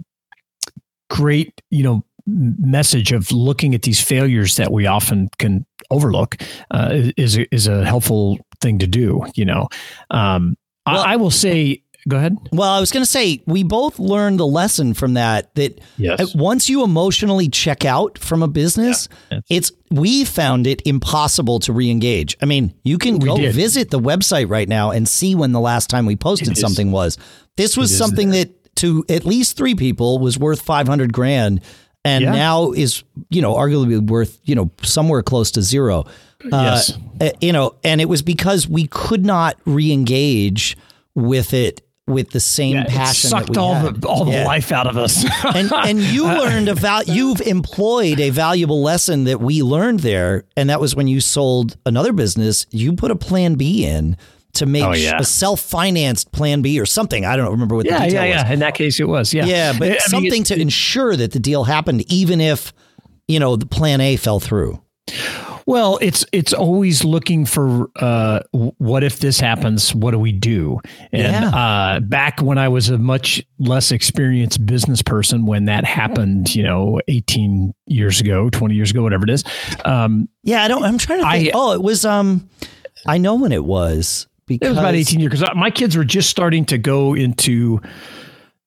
[1.11, 6.37] great you know m- message of looking at these failures that we often can overlook
[6.71, 9.23] uh, is is a helpful thing to do.
[9.35, 9.69] You know,
[10.11, 10.57] um,
[10.87, 12.37] Well- I, I will say, go ahead.
[12.53, 15.55] Well, I was going to say we both learned the lesson from that.
[15.55, 16.35] That Yes.
[16.35, 21.73] once you emotionally check out from a business, Yeah, it's- we found it impossible to
[21.73, 22.37] re-engage.
[22.43, 23.55] I mean, you can We go did.
[23.55, 27.19] visit the website right now and see when the last time we posted something was.
[27.57, 31.61] This was something that to at least three people was worth five hundred grand,
[32.05, 32.33] and Yeah.
[32.33, 36.05] now is you know arguably worth you know somewhere close to zero.
[36.51, 36.99] Yes.
[37.21, 40.77] Uh, you know, and it was because we could not re-engage
[41.15, 43.31] with it with the same Yeah, it passion.
[43.31, 44.01] that sucked all had.
[44.01, 45.25] the all the life out of us.
[45.55, 50.45] and and you learned a val- you've employed a valuable lesson that we learned there,
[50.57, 52.67] and that was when you sold another business.
[52.71, 54.17] You put a plan B in
[54.55, 55.19] to make Oh, yeah.
[55.19, 57.25] a self-financed plan B or something.
[57.25, 58.49] I don't remember what the yeah, detail yeah, was.
[58.49, 58.53] yeah.
[58.53, 59.33] In that case, it was.
[59.33, 62.73] Yeah, Yeah, but I mean, something to ensure that the deal happened, even if
[63.29, 64.83] you know the plan A fell through.
[65.65, 68.41] Well, it's it's always looking for uh,
[68.79, 69.95] what if this happens?
[69.95, 70.81] What do we do?
[71.13, 71.49] And Yeah.
[71.57, 76.65] uh, back when I was a much less experienced business person, when that happened, you
[76.65, 79.45] know, eighteen years ago, twenty years ago, whatever it is,
[79.85, 80.83] um, Yeah, I don't.
[80.83, 81.49] I'm trying to think.
[81.55, 82.05] I- oh, it was.
[82.05, 82.49] Um,
[83.07, 84.27] I know when it was
[84.59, 87.81] because it was about eighteen years because my kids were just starting to go into,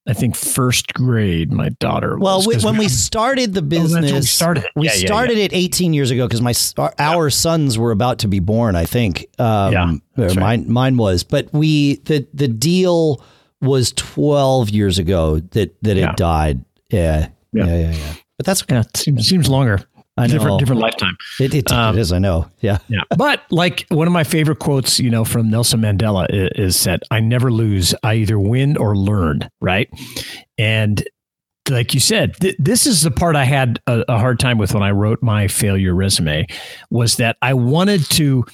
[0.07, 1.51] I think, first grade.
[1.51, 2.17] My daughter.
[2.17, 4.69] Well, was, we, when we we- started the Oh, business, when we started it.
[4.75, 8.19] we Yeah, yeah, started it 18 years ago because my our, our sons were about
[8.19, 8.75] to be born.
[8.75, 9.25] I think.
[9.39, 9.71] Um,
[10.17, 10.35] Yeah, right.
[10.35, 13.23] mine mine was, but we the the deal
[13.61, 16.11] was 12 years ago that that Yeah.
[16.11, 16.63] it died.
[16.91, 17.77] Yeah, yeah, Yeah.
[17.79, 18.13] yeah, yeah.
[18.37, 19.79] But that's yeah, it seems, seems longer.
[20.17, 20.33] I know.
[20.33, 21.17] Different different lifetime.
[21.39, 22.13] it, it, Um, it is.
[22.13, 22.49] I know.
[22.61, 22.77] Yeah.
[22.87, 23.01] Yeah.
[23.17, 27.03] But like one of my favorite quotes, you know, from Nelson Mandela is, is that
[27.11, 27.93] I never lose.
[28.03, 29.49] I either win or learn.
[29.59, 29.89] Right.
[30.57, 31.03] And
[31.69, 34.73] like you said, th- this is the part I had a, a hard time with
[34.73, 36.45] when I wrote my failure resume
[36.89, 38.45] was that I wanted to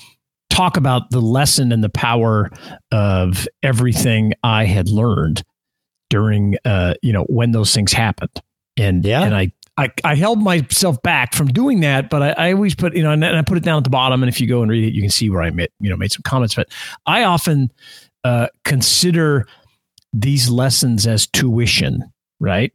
[0.50, 2.50] talk about the lesson and the power
[2.92, 5.44] of everything I had learned
[6.10, 8.32] during, uh, you know, when those things happened.
[8.78, 9.24] And, Yeah.
[9.24, 12.96] and I, I, I held myself back from doing that, but I, I always put,
[12.96, 14.22] you know, and, and I put it down at the bottom.
[14.22, 15.98] And if you go and read it, you can see where I made, you know,
[15.98, 16.56] made some comments.
[16.56, 16.68] But
[17.06, 17.72] I often
[18.24, 19.48] uh, consider
[20.14, 22.72] these lessons as tuition, right?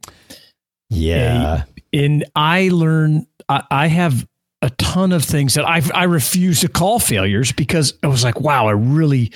[0.89, 1.63] Yeah.
[1.93, 4.27] And I learn, I, I have
[4.61, 8.41] a ton of things that I I refuse to call failures because I was like,
[8.41, 9.31] wow, I really,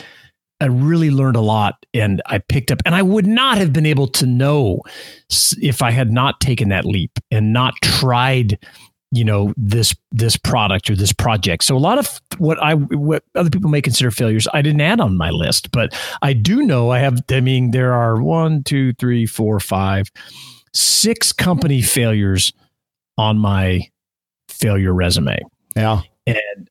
[0.62, 3.86] I really learned a lot, and I picked up, and I would not have been
[3.86, 4.82] able to know
[5.62, 8.58] if I had not taken that leap and not tried
[9.14, 13.24] you know this this product or this project so a lot of what i what
[13.36, 16.92] other people may consider failures i didn't add on my list but i do know
[16.92, 20.10] i have i mean there are one two three four five
[20.74, 22.54] six company failures
[23.18, 23.82] on my
[24.48, 25.38] failure resume
[25.76, 26.04] Yeah.
[26.26, 26.70] and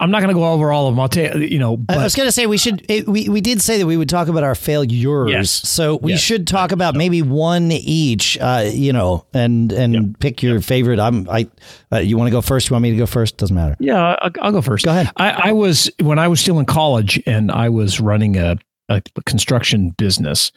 [0.00, 1.96] i'm not going to go over all of them i'll tell you you know I
[1.98, 2.84] was going to say we should.
[2.88, 5.50] It, we we did say that we would talk about our failures, Yes.
[5.50, 6.20] so we Yes.
[6.20, 8.38] should talk about maybe one each.
[8.40, 10.04] Uh, you know, and and Yep.
[10.20, 10.98] pick your favorite.
[10.98, 11.48] I'm I.
[11.92, 12.70] Uh, you want to go first?
[12.70, 13.36] You want me to go first?
[13.36, 13.76] Doesn't matter.
[13.78, 14.84] Yeah, I'll, I'll go first.
[14.84, 15.10] Go ahead.
[15.16, 18.56] I, I was when I was still in college, and I was running a,
[18.88, 20.50] a construction business,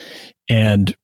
[0.50, 0.96] and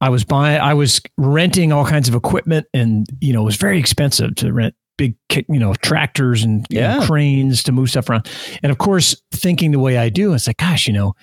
[0.00, 3.56] I was buying, I was renting all kinds of equipment, and you know, it was
[3.56, 8.08] very expensive to rent big, you know, tractors and you know, cranes to move stuff
[8.08, 8.28] around.
[8.62, 11.14] And of course, thinking the way I do, it's like, gosh, you know,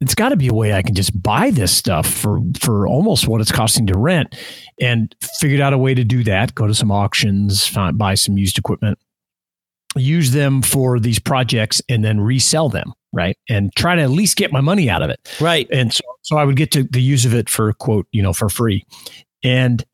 [0.00, 3.28] it's got to be a way I can just buy this stuff for for almost
[3.28, 4.34] what it's costing to rent,
[4.80, 6.54] and figured out a way to do that.
[6.54, 8.98] Go to some auctions, find, buy some used equipment,
[9.96, 13.36] use them for these projects, and then resell them, right?
[13.48, 15.20] And try to at least get my money out of it.
[15.40, 15.68] Right.
[15.70, 18.32] And so, so I would get to the use of it for quote, you know,
[18.32, 18.84] for free.
[19.44, 19.84] And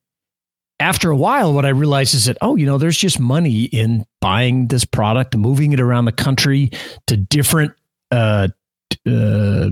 [0.80, 4.04] after a while, what I realized is that, oh, you know, there's just money in
[4.20, 6.70] buying this product, moving it around the country
[7.06, 7.72] to different,
[8.10, 8.48] uh,
[9.06, 9.70] uh,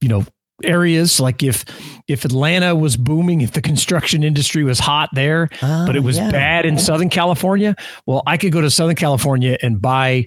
[0.00, 0.24] you know,
[0.62, 1.20] areas.
[1.20, 1.64] Like if
[2.08, 6.16] if Atlanta was booming, if the construction industry was hot there, oh, but it was
[6.16, 6.30] yeah.
[6.30, 10.26] bad in Southern California, well, I could go to Southern California and buy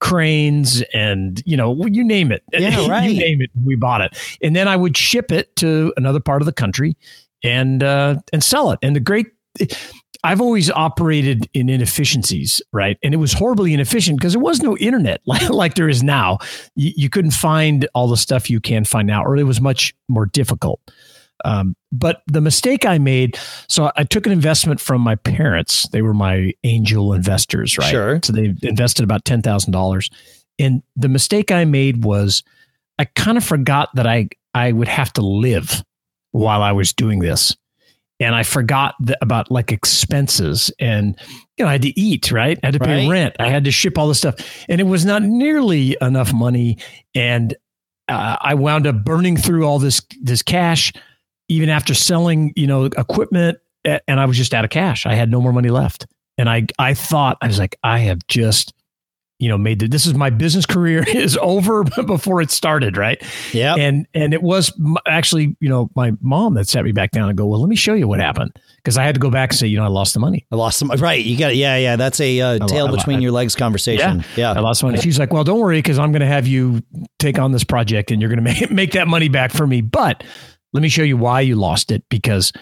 [0.00, 2.42] cranes and you know you name it.
[2.52, 3.10] Yeah right.
[3.10, 4.16] you name it we bought it.
[4.42, 6.96] And then i would ship it to another part of the country
[7.44, 8.78] and uh and sell it.
[8.82, 9.26] And the great
[10.22, 12.98] I've always operated in inefficiencies, right?
[13.02, 16.38] And it was horribly inefficient because there was no internet like, like there is now.
[16.76, 19.94] You, you, couldn't find all the stuff you can find now, or it was much
[20.08, 20.80] more difficult.
[21.44, 25.88] Um, but the mistake I made, so I took an investment from my parents.
[25.88, 27.90] They were my angel investors, right?
[27.90, 28.20] Sure.
[28.22, 30.10] So they invested about ten thousand dollars,
[30.58, 32.42] and the mistake I made was
[32.98, 35.82] I kind of forgot that I I would have to live
[36.32, 37.56] while I was doing this
[38.20, 41.18] and I forgot the, about like expenses and
[41.56, 42.58] you know I had to eat right?
[42.62, 43.10] I had to pay right.
[43.10, 43.36] rent.
[43.40, 44.36] I had to ship all this stuff.
[44.68, 46.78] And it was not nearly enough money.
[47.14, 47.54] And
[48.08, 50.92] uh, I wound up burning through all this this cash
[51.48, 55.06] even after selling you know equipment and I was just out of cash.
[55.06, 56.06] I had no more money left.
[56.36, 58.74] And I I thought I was like I have just
[59.40, 63.22] you know made the, this is my business career is over before it started right?
[63.52, 64.72] Yeah and and it was
[65.06, 67.76] actually you know my mom that sat me back down and go well let me
[67.76, 68.56] show you what happened.
[68.76, 70.46] Because i had to go back and say you know i lost the money.
[70.52, 73.18] I lost some right you got it yeah yeah that's a uh, tail I, between
[73.18, 74.20] I, your legs conversation.
[74.36, 74.52] Yeah, yeah.
[74.52, 74.98] I lost money.
[75.00, 76.82] She's like well don't worry because i'm going to have you
[77.18, 79.80] take on this project and you're going to make make that money back for me
[79.80, 80.22] but
[80.72, 82.52] let me show you why you lost it because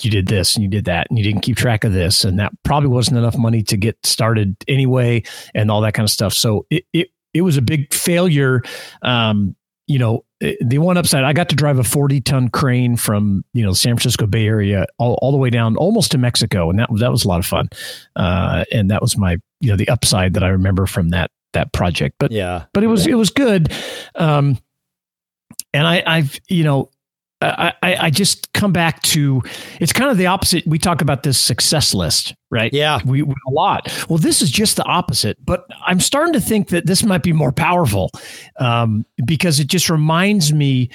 [0.00, 2.24] you did this and you did that and you didn't keep track of this.
[2.24, 5.22] And that probably wasn't enough money to get started anyway
[5.54, 6.32] and all that kind of stuff.
[6.32, 8.62] So it it, it was a big failure.
[9.02, 9.56] Um,
[9.88, 13.44] you know eh, the one upside i got to drive a 40 ton crane from
[13.52, 16.68] you know san francisco bay area all, all the way down almost to mexico.
[16.70, 17.68] And that, that was a lot of fun.
[18.16, 21.72] Uh, and that was my you know the upside that i remember from that that
[21.72, 22.16] project.
[22.18, 22.66] But yeah.
[22.72, 23.72] but it was it was good.
[24.14, 24.58] Um,
[25.74, 26.90] and I, I've you know
[27.42, 29.42] I, I just come back to
[29.78, 30.66] it's kind of the opposite.
[30.66, 32.72] We talk about this success list, right?
[32.72, 33.92] Yeah, we, we, a lot.
[34.08, 37.34] Well, this is just the opposite, but I'm starting to think that this might be
[37.34, 38.10] more powerful
[38.58, 40.88] um, because it just reminds me,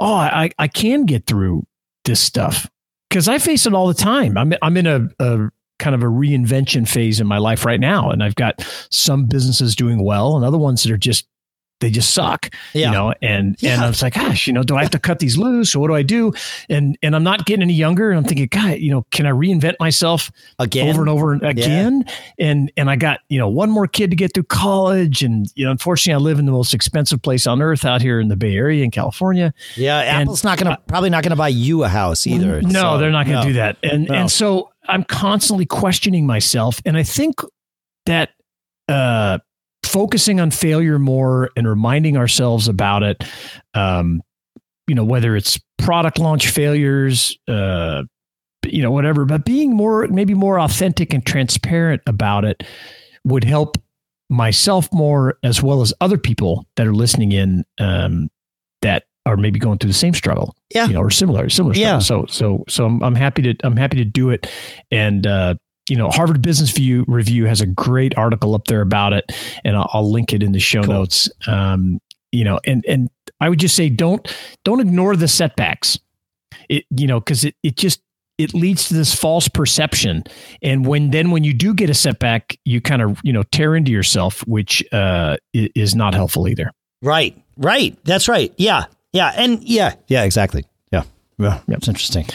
[0.00, 1.66] oh, I I can get through
[2.04, 2.68] this stuff
[3.10, 4.38] because I face it all the time.
[4.38, 8.08] I'm I'm in a, a kind of a reinvention phase in my life right now,
[8.08, 11.26] and I've got some businesses doing well and other ones that are just
[11.80, 12.50] they just suck.
[12.72, 12.86] Yeah.
[12.86, 13.74] You know, and yeah.
[13.74, 15.80] and I was like, gosh, you know, do I have to cut these loose or
[15.80, 16.32] what do I do?
[16.68, 18.10] And and I'm not getting any younger.
[18.10, 22.04] And I'm thinking, God, you know, can I reinvent myself again over and over again?
[22.06, 22.46] Yeah.
[22.46, 25.22] And and I got, you know, one more kid to get through college.
[25.22, 28.20] And you know, unfortunately I live in the most expensive place on earth out here
[28.20, 29.52] in the Bay Area in California.
[29.76, 32.62] Yeah, and, Apple's not gonna probably not gonna buy you a house either.
[32.62, 33.46] No, so, they're not gonna no.
[33.46, 33.76] do that.
[33.82, 34.14] And no.
[34.14, 36.80] and so I'm constantly questioning myself.
[36.84, 37.40] And I think
[38.06, 38.30] that
[38.88, 39.38] uh
[39.84, 43.24] focusing on failure more and reminding ourselves about it
[43.74, 44.22] um,
[44.86, 48.02] you know whether it's product launch failures uh,
[48.64, 52.62] you know whatever but being more maybe more authentic and transparent about it
[53.24, 53.76] would help
[54.30, 58.28] myself more as well as other people that are listening in um,
[58.82, 60.86] that are maybe going through the same struggle yeah.
[60.86, 61.92] you know or similar similar struggle.
[61.94, 64.46] yeah so so so I'm, I'm happy to i'm happy to do it.
[64.90, 65.54] And uh
[65.88, 69.32] you know, Harvard Business View Review has a great article up there about it,
[69.64, 70.94] and I'll, I'll link it in the show cool.
[70.94, 71.28] notes.
[71.46, 72.00] Um,
[72.32, 74.26] you know, and and I would just say don't
[74.64, 75.98] don't ignore the setbacks.
[76.68, 78.00] It you know because it it just
[78.38, 80.24] it leads to this false perception,
[80.62, 83.76] and when then when you do get a setback, you kind of you know tear
[83.76, 86.70] into yourself, which uh, is not helpful either.
[87.02, 88.52] Right, right, that's right.
[88.56, 90.64] Yeah, yeah, and yeah, yeah, exactly.
[90.90, 91.04] Yeah,
[91.38, 92.26] yeah, it's interesting.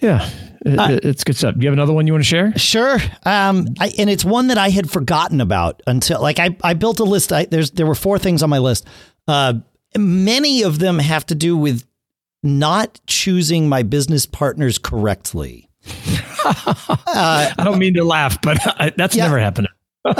[0.00, 0.28] Yeah,
[0.64, 1.54] it, uh, it's good stuff.
[1.54, 2.56] Do you have another one you want to share?
[2.56, 2.98] Sure.
[3.24, 7.00] Um, I, and it's one that I had forgotten about until like I, I built
[7.00, 7.32] a list.
[7.32, 8.86] I, there's there were four things on my list.
[9.26, 9.54] Uh,
[9.96, 11.84] many of them have to do with
[12.42, 15.68] not choosing my business partners correctly.
[16.44, 16.74] uh,
[17.06, 19.24] I don't mean to laugh, but I, that's yeah.
[19.24, 19.68] never happened.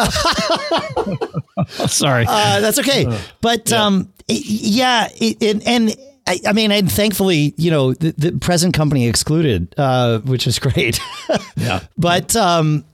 [1.87, 2.27] Sorry.
[2.29, 3.07] Uh, that's okay.
[3.07, 3.85] Uh, but yeah.
[3.85, 8.75] um, yeah, it, it, and I, I, mean, and thankfully, you know, the, the present
[8.75, 11.01] company excluded, uh, which is great.
[11.57, 11.81] yeah.
[11.97, 12.85] But um,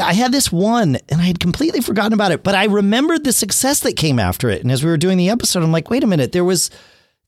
[0.00, 3.32] I had this one and I had completely forgotten about it, but I remembered the
[3.32, 4.62] success that came after it.
[4.62, 6.70] And as we were doing the episode, I'm like, wait a minute, there was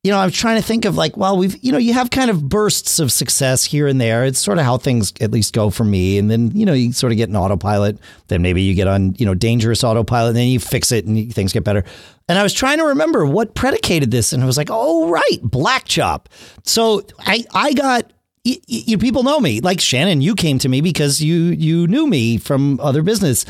[0.06, 2.10] you know, I was trying to think of like, well, we've, you know, you have
[2.10, 4.24] kind of bursts of success here and there.
[4.24, 6.16] It's sort of how things at least go for me.
[6.16, 7.98] And then, you know, you sort of get an autopilot.
[8.28, 10.28] Then maybe you get on, you know, dangerous autopilot.
[10.28, 11.82] And then you fix it and things get better.
[12.28, 14.32] And I was trying to remember what predicated this.
[14.32, 16.28] And I was like, oh, right, Black Chop.
[16.62, 18.12] So I, I got
[18.44, 19.60] you, y- people know me.
[19.60, 23.44] Like Shannon, you came to me because you you knew me from other business.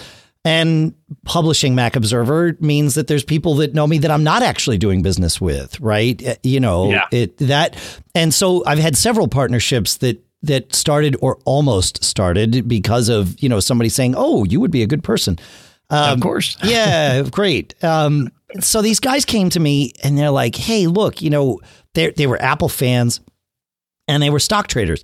[0.47, 4.79] And publishing Mac Observer means that there's people that know me that I'm not actually
[4.79, 6.25] doing business with, right?
[6.25, 7.07] Uh, You know, Yeah.
[7.11, 7.77] it that
[8.15, 13.49] and so I've had several partnerships that that started or almost started because of, you
[13.49, 15.39] know, somebody saying, "Oh, you would be a good person."
[15.91, 16.57] of course.
[16.65, 17.75] yeah, great.
[17.83, 18.31] Um,
[18.61, 21.61] so these guys came to me and they're like, "Hey, look, you know,
[21.95, 23.19] they they were Apple fans
[24.07, 25.03] and they were stock traders."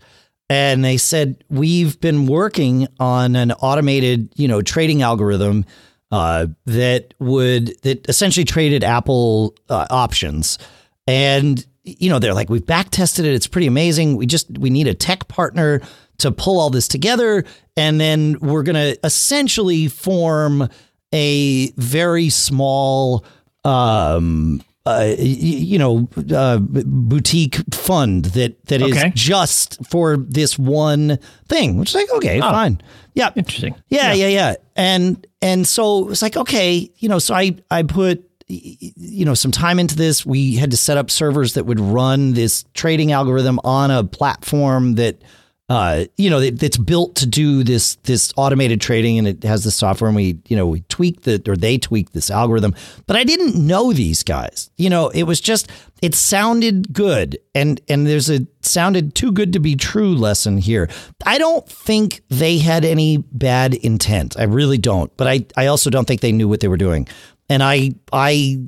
[0.53, 5.65] And they said, "We've been working on an automated, you know, trading algorithm
[6.11, 10.59] uh, that would that essentially traded Apple uh, options."
[11.07, 13.33] And you know, they're like, "We've back tested it.
[13.33, 14.19] It's pretty amazing.
[14.19, 15.81] We just we need a tech partner
[16.19, 20.69] to pull all this together, and then we're gonna essentially form
[21.15, 23.25] a very small."
[23.65, 29.13] Um, uh, you know, uh, boutique fund that that is Okay.
[29.15, 31.19] just for this one
[31.49, 32.81] thing, which is like, okay, fine,
[33.15, 33.75] yeah, Interesting.
[33.89, 38.29] yeah, yeah, yeah, and and so it's like, okay, you know, so I I put
[38.49, 40.27] you know some time into this.
[40.27, 44.95] We had to set up servers that would run this trading algorithm on a platform
[44.97, 45.23] that.
[45.69, 49.65] Uh, you know, that, that's built to do this this automated trading, and it has
[49.65, 50.09] the software.
[50.09, 52.75] And we, you know, we tweaked the or they tweak this algorithm.
[53.07, 54.71] But I didn't know these guys.
[54.77, 55.71] You know, it was just
[56.03, 60.91] it sounded good, and and there's a sounded too good to be true lesson here.
[61.25, 64.37] I don't think they had any bad intent.
[64.39, 65.17] I really don't.
[65.17, 67.09] But I I also don't think they knew what they were doing.
[67.49, 68.59] And I I,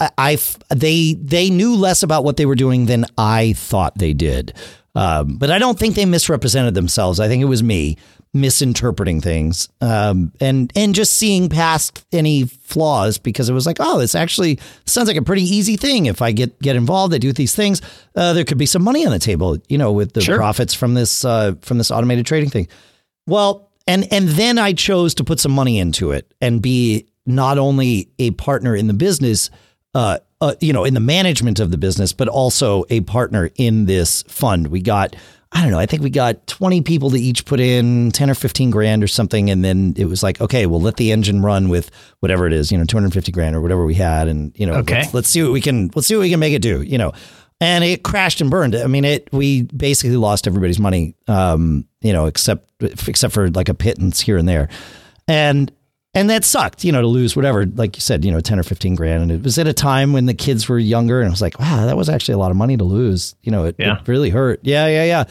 [0.00, 0.38] I
[0.70, 4.54] they they knew less about what they were doing than I thought they did.
[4.98, 7.20] Um, but I don't think they misrepresented themselves.
[7.20, 7.96] I think it was me
[8.34, 13.98] misinterpreting things um, and and just seeing past any flaws because it was like, oh,
[13.98, 16.06] this actually sounds like a pretty easy thing.
[16.06, 17.80] If I get get involved, I do these things.
[18.14, 20.36] Uh, there could be some money on the table, you know, with the Sure.
[20.36, 22.68] profits from this uh, from this automated trading thing.
[23.26, 27.56] Well, and and then I chose to put some money into it and be not
[27.58, 29.50] only a partner in the business,
[29.94, 33.86] uh, uh, you know, in the management of the business, but also a partner in
[33.86, 34.68] this fund.
[34.68, 35.16] We got,
[35.52, 38.34] I don't know, I think we got 20 people to each put in 10 or
[38.34, 39.50] 15 grand or something.
[39.50, 42.70] And then it was like, okay, we'll let the engine run with whatever it is,
[42.70, 44.28] you know, 250 grand or whatever we had.
[44.28, 44.96] And, you know, Okay.
[45.00, 46.98] let's, let's see what we can, let's see what we can make it do, you
[46.98, 47.12] know.
[47.60, 48.76] And it crashed and burned.
[48.76, 52.70] I mean, it, we basically lost everybody's money, um, you know, except,
[53.08, 54.68] except for like a pittance here and there.
[55.26, 55.72] And,
[56.18, 58.62] and that sucked, you know, to lose whatever, like you said, you know, 10 or
[58.62, 59.22] 15 grand.
[59.22, 61.20] And it was at a time when the kids were younger.
[61.20, 63.34] And I was like, wow, that was actually a lot of money to lose.
[63.42, 63.98] You know, it, Yeah.
[64.00, 64.60] it really hurt.
[64.62, 65.24] Yeah, yeah, yeah.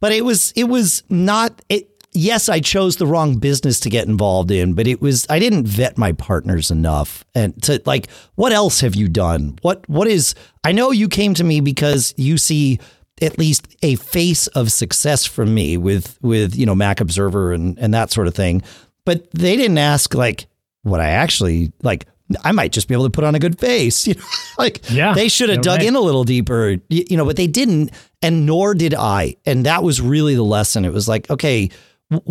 [0.00, 4.06] But it was, it was not, it, yes, I chose the wrong business to get
[4.06, 7.24] involved in, but it was, I didn't vet my partners enough.
[7.34, 9.58] And to like, what else have you done?
[9.62, 12.78] What, what is, I know you came to me because you see,
[13.22, 17.78] at least a face of success from me with with you know Mac Observer and
[17.78, 18.60] and that sort of thing.
[19.04, 20.46] But they didn't ask like
[20.82, 22.06] what I actually like.
[22.42, 24.24] I might just be able to put on a good face, you know.
[24.58, 25.86] like Yeah, they should have dug right.
[25.88, 27.24] in a little deeper, you, know.
[27.24, 27.90] But they didn't,
[28.22, 29.36] and nor did I.
[29.44, 30.84] And that was really the lesson.
[30.86, 31.70] It was like, okay,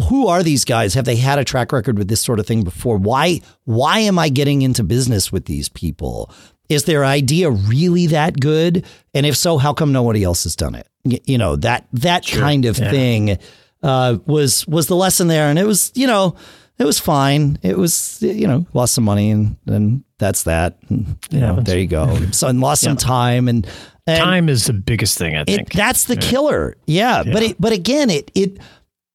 [0.08, 0.94] who are these guys?
[0.96, 2.98] Have they had a track record with this sort of thing before?
[2.98, 6.32] Why why am I getting into business with these people?
[6.70, 8.86] Is their idea really that good?
[9.14, 10.88] And if so, how come nobody else has done it?
[11.04, 12.90] You know that that kind of Yeah.
[12.90, 13.38] thing
[13.84, 16.36] uh, was was the lesson there, and it was you know
[16.84, 17.58] it was fine.
[17.62, 20.78] It was you know lost some money, and and that's that.
[20.90, 22.20] And, you know, there you go.
[22.34, 23.66] So and lost some time, and,
[24.06, 25.72] and Time is the biggest thing, I it, think.
[25.74, 26.76] that's the killer.
[26.86, 28.60] Yeah, but it, but again, it, it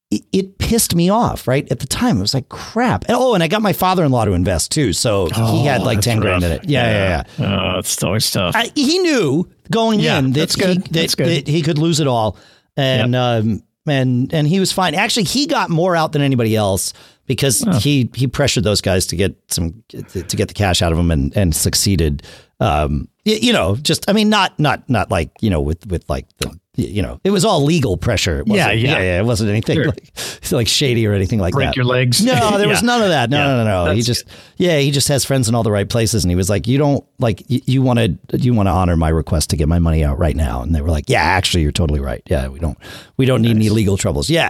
[0.09, 1.47] it it pissed me off.
[1.47, 3.05] Right at the time, it was like crap.
[3.07, 6.19] Oh, and I got my father-in-law to invest too, so he had like Oh, ten
[6.19, 6.65] grand in it.
[6.65, 7.75] Yeah, yeah, yeah.
[7.75, 8.55] Oh, it's always tough.
[8.55, 10.69] I, he knew going Yeah, in that, that's good.
[10.69, 11.27] He, that, That's good.
[11.27, 12.35] that he could lose it all,
[12.75, 14.95] and um, and and he was fine.
[14.95, 16.93] Actually, he got more out than anybody else
[17.29, 20.97] because he he pressured those guys to get some to, get the cash out of
[20.97, 22.23] them and and succeeded.
[22.59, 26.09] Um, y- you know, just I mean, not not not like you know with with
[26.09, 28.39] like the you know it was all legal pressure.
[28.39, 28.99] It Yeah, wasn't- yeah.
[28.99, 29.85] yeah, It wasn't anything Sure.
[29.85, 30.11] like
[30.51, 31.69] like shady or anything like Break that.
[31.69, 32.23] Break your legs.
[32.23, 33.29] No, there was none of that.
[33.29, 33.91] No, Yeah, no, no, no.
[33.93, 34.25] He just,
[34.57, 36.77] yeah, he just has friends in all the right places, and he was like, "You
[36.79, 39.79] don't like you, you want to you want to honor my request to get my
[39.79, 42.23] money out right now." And they were like, "Yeah, actually, you're totally right.
[42.27, 42.77] Yeah, we don't
[43.17, 44.29] we don't need any legal troubles.
[44.29, 44.49] Yeah."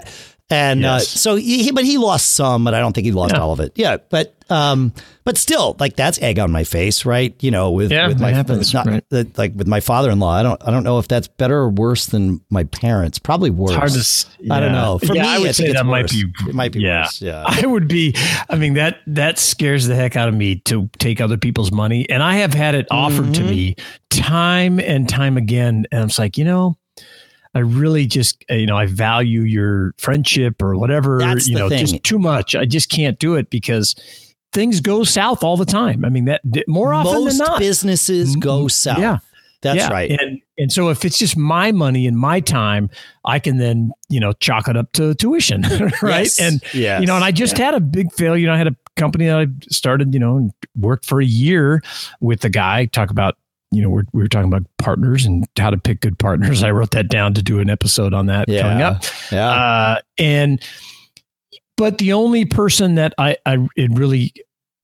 [0.51, 3.41] And uh, so, he, but he lost some, but I don't think he lost Yeah.
[3.41, 3.71] all of it.
[3.75, 4.93] Yeah, but um,
[5.25, 7.35] but still, like that's egg on my face, right?
[7.43, 9.03] You know, with Yeah, with my happens, not, right.
[9.09, 12.07] the- like with my father-in-law, I don't I don't know if that's better or worse
[12.07, 13.19] than my parents.
[13.19, 13.69] Probably worse.
[13.71, 13.99] It's hard to.
[13.99, 14.97] s- I don't know.
[14.97, 16.23] For yeah, me, I would I say that might be.
[16.47, 17.01] It might be yeah.
[17.03, 17.43] worse, yeah.
[17.45, 18.15] I would be.
[18.49, 22.09] I mean that that scares the heck out of me to take other people's money,
[22.09, 23.49] and I have had it offered to Mhm.
[23.49, 23.75] me
[24.09, 26.75] time and time again, and I'm just like, you know,
[27.55, 31.69] I really just, uh, you know, I value your friendship or whatever, That's you know,
[31.69, 31.85] thing.
[31.85, 32.55] just too much.
[32.55, 33.95] I just can't do it because
[34.53, 36.05] things go south all the time.
[36.05, 37.59] I mean, that more often Most than not.
[37.59, 38.67] businesses go mm-hmm.
[38.67, 38.99] south.
[38.99, 39.17] Yeah.
[39.61, 39.89] That's yeah.
[39.89, 40.09] right.
[40.09, 42.89] And and so if it's just my money and my time,
[43.25, 45.61] I can then, you know, chalk it up to tuition.
[46.01, 46.23] right.
[46.23, 46.39] Yes.
[46.39, 47.01] And Yes.
[47.01, 48.37] you know, and I just had a big failure.
[48.37, 51.25] You know, I had a company that I started, you know, and worked for a
[51.25, 51.81] year
[52.21, 53.35] with the guy, talk about
[53.71, 56.63] you know, we're, we were talking about partners and how to pick good partners.
[56.63, 58.61] I wrote that down to do an episode on that Yeah.
[58.63, 59.03] coming up.
[59.31, 59.49] yeah.
[59.49, 60.61] Uh, and,
[61.77, 64.33] but the only person that I, I, it really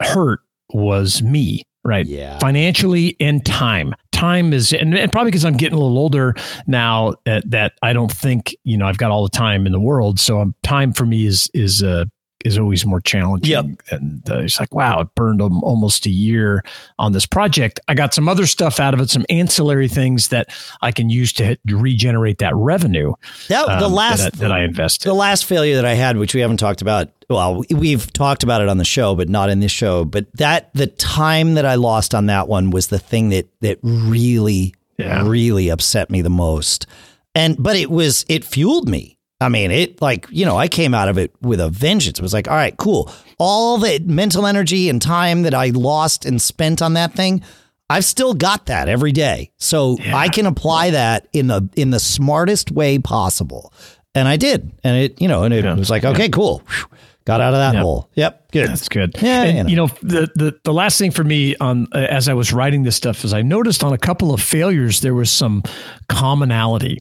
[0.02, 0.40] hurt
[0.72, 2.06] was me, right?
[2.06, 2.38] yeah.
[2.40, 3.94] Financially and time.
[4.12, 6.36] Time is, and, and probably because I'm getting a little older
[6.68, 9.80] now that, that I don't think, you know, I've got all the time in the
[9.80, 10.20] world.
[10.20, 12.06] So um, time for me is, is, uh,
[12.46, 13.52] is always more challenging.
[13.52, 13.66] Yep.
[13.92, 16.64] And uh, it's like, wow, it burned almost a year
[17.00, 17.80] on this project.
[17.88, 20.50] I got some other stuff out of it, some ancillary things that
[20.82, 23.14] I can use to hit- regenerate that revenue
[23.50, 25.10] That, the um, last that, I, that I invested.
[25.10, 28.62] The last failure that I had, which we haven't talked about, well, we've talked about
[28.62, 30.06] it on the show, but not in this show.
[30.06, 33.80] But that the time that I lost on that one was the thing that that
[33.82, 35.28] really, Yeah.
[35.28, 36.86] really upset me the most.
[37.34, 39.15] And but it was it fueled me.
[39.42, 42.20] I mean, it like you know, I came out of it with a vengeance.
[42.20, 43.12] It was like, all right, cool.
[43.38, 47.42] All the mental energy and time that I lost and spent on that thing.
[47.90, 49.52] I've still got that every day.
[49.58, 50.16] So Yeah.
[50.18, 53.72] I can apply that in the in the smartest way possible.
[54.16, 54.72] And I did.
[54.84, 55.76] And it, you know, and it Yeah.
[55.76, 56.64] was like, okay, cool.
[57.26, 57.82] Got out of that Yeah.
[57.82, 58.10] hole.
[58.16, 58.52] Yep.
[58.54, 58.70] Good.
[58.70, 59.16] That's good.
[59.22, 62.30] Yeah, and, you you know, the, the the last thing for me on uh, as
[62.30, 65.30] I was writing this stuff is I noticed on a couple of failures there was
[65.30, 65.62] some
[66.08, 67.00] commonality,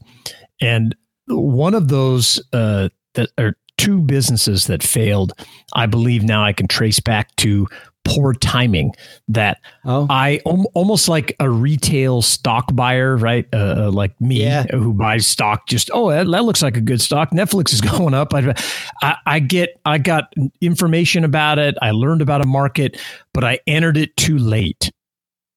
[0.61, 0.95] and
[1.27, 5.33] one of those uh, that are two businesses that failed.
[5.73, 7.67] I believe now I can trace back to
[8.05, 8.93] poor timing.
[9.27, 10.07] That oh.
[10.09, 13.47] I om- almost like a retail stock buyer, right?
[13.51, 14.63] Uh, like me, Yeah.
[14.71, 15.67] who buys stock.
[15.67, 17.31] Just oh, that, that looks like a good stock.
[17.31, 18.33] Netflix is going up.
[18.33, 18.53] I,
[19.01, 21.75] I, I get, I got information about it.
[21.81, 23.01] I learned about a market,
[23.33, 24.91] but I entered it too late,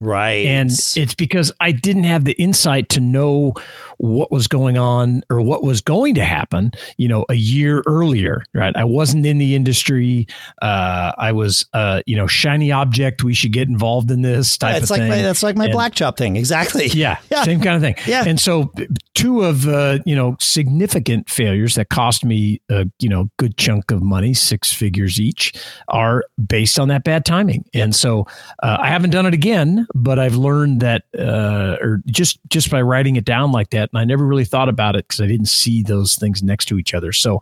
[0.00, 0.46] right.
[0.46, 3.54] and it's because I didn't have the insight to know
[3.98, 6.70] what was going on or what was going to happen.
[6.98, 8.74] You know, a year earlier, right?
[8.76, 10.26] I wasn't in the industry.
[10.62, 13.24] Uh, I was, uh, you know, shiny object.
[13.24, 15.08] We should get involved in this type it's of like thing.
[15.10, 16.36] my, that's like my And- black chop thing.
[16.36, 16.86] Exactly.
[16.98, 17.44] Yeah, Yeah.
[17.44, 17.96] same kind of thing.
[18.06, 18.24] Yeah.
[18.26, 18.72] And so
[19.14, 23.90] two of uh, you know significant failures that cost me a you know good chunk
[23.90, 25.52] of money, six figures each,
[25.88, 27.64] are based on that bad timing.
[27.74, 28.26] And so
[28.62, 32.82] uh, I haven't done it again, but I've learned that uh, or just just by
[32.82, 35.48] writing it down like that, and I never really thought about it because I didn't
[35.48, 37.12] see those things next to each other.
[37.12, 37.40] So,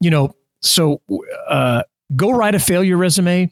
[0.00, 1.00] you know, so
[1.48, 1.82] uh,
[2.14, 3.50] go write a failure resume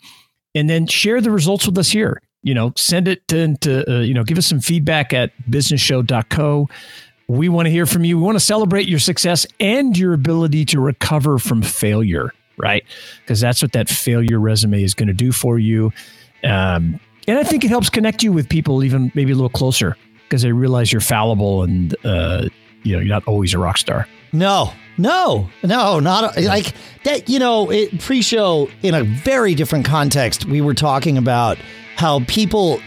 [0.55, 2.21] and then share the results with us here.
[2.43, 6.69] You know, send it to, to uh, you know, give us some feedback at businessshow.co.
[7.27, 8.19] We want to hear from you.
[8.19, 12.85] We want to celebrate your success and your ability to recover from failure, right?
[13.21, 15.91] Because that's what that failure resume is going to do for you.
[16.43, 19.97] Um, and I think it helps connect you with people even maybe a little closer
[20.25, 22.49] because they realize you're fallible and, uh,
[22.83, 24.07] you know, you're not always a rock star.
[24.33, 27.29] No, no, no, not like that.
[27.29, 31.59] You know, it, pre-show in a very different context, we were talking about
[31.97, 32.81] how people.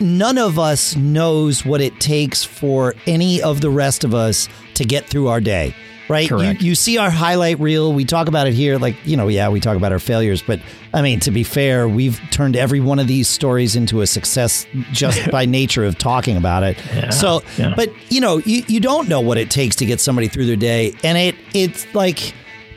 [0.00, 4.84] None of us knows what it takes for any of the rest of us to
[4.84, 5.74] get through our day,
[6.08, 6.28] right?
[6.28, 6.60] Correct.
[6.62, 7.92] You, you see our highlight reel.
[7.92, 10.60] We talk about it here, like you know, yeah, we talk about our failures, but
[10.94, 14.66] I mean, to be fair, we've turned every one of these stories into a success
[14.92, 16.78] just by nature of talking about it.
[16.94, 17.74] Yeah, so, yeah.
[17.76, 20.56] but you know, you, you don't know what it takes to get somebody through their
[20.56, 22.32] day, and it it's like,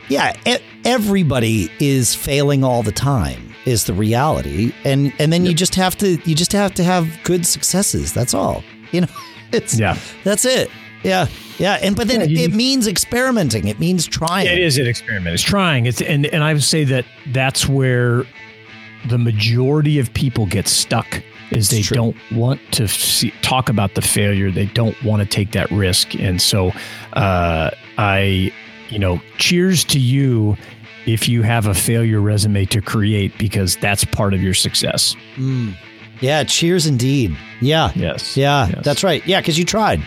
[0.09, 0.33] yeah,
[0.85, 5.95] everybody is failing all the time is the reality, and and then you just have
[5.97, 8.11] to you just have to have good successes.
[8.13, 8.63] That's all.
[8.91, 9.07] You know,
[9.51, 9.97] it's Yeah.
[10.23, 10.69] that's it.
[11.03, 11.27] Yeah,
[11.57, 13.67] yeah, and but then Yeah, you- it means experimenting.
[13.67, 14.47] It means trying.
[14.47, 15.33] It is an experiment.
[15.33, 15.85] It's trying.
[15.87, 18.23] It's and and I would say that that's where
[19.07, 24.01] the majority of people get stuck is they don't want to see, talk about the
[24.01, 24.51] failure.
[24.51, 26.13] They don't want to take that risk.
[26.15, 26.71] And so
[27.13, 28.53] uh, I,
[28.89, 30.55] you know, cheers to you
[31.07, 35.15] if you have a failure resume to create because that's part of your success.
[35.35, 35.75] Mm.
[36.21, 37.35] Yeah, cheers indeed.
[37.59, 38.37] Yeah, Yes.
[38.37, 38.85] yeah, Yes.
[38.85, 39.25] that's right.
[39.25, 40.01] Yeah, because you tried.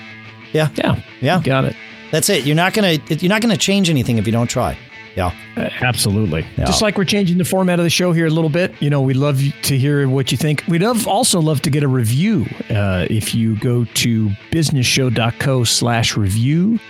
[0.55, 0.71] Yeah.
[0.77, 1.43] Yeah, Yeah.
[1.43, 1.77] Got it.
[2.11, 2.47] that's it.
[2.47, 4.79] You're not gonna you're not gonna change anything if you don't try.
[5.17, 5.31] Yeah.
[5.57, 6.45] Uh, Absolutely.
[6.59, 6.65] Yeah.
[6.65, 8.75] Just like we're changing the format of the show here a little bit.
[8.81, 10.65] You know, we'd love to hear what you think.
[10.67, 12.47] We'd love, also love to get a review.
[12.69, 16.81] Uh, if you go to businessshow.co slash review,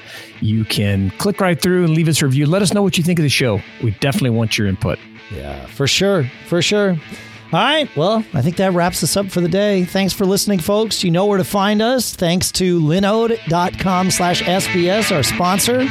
[0.41, 2.47] you can click right through and leave us a review.
[2.47, 3.61] Let us know what you think of the show.
[3.83, 4.99] We definitely want your input.
[5.31, 6.97] Yeah, for sure, for sure.
[7.53, 7.89] All right.
[7.97, 9.85] Well, I think that wraps us up for the day.
[9.85, 11.05] Thanks for listening, folks.
[11.05, 12.15] You know where to find us.
[12.15, 15.87] Thanks to linode.com slash SBS, our sponsor.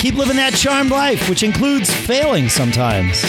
[0.00, 3.24] Keep living that charmed life, which includes failing sometimes.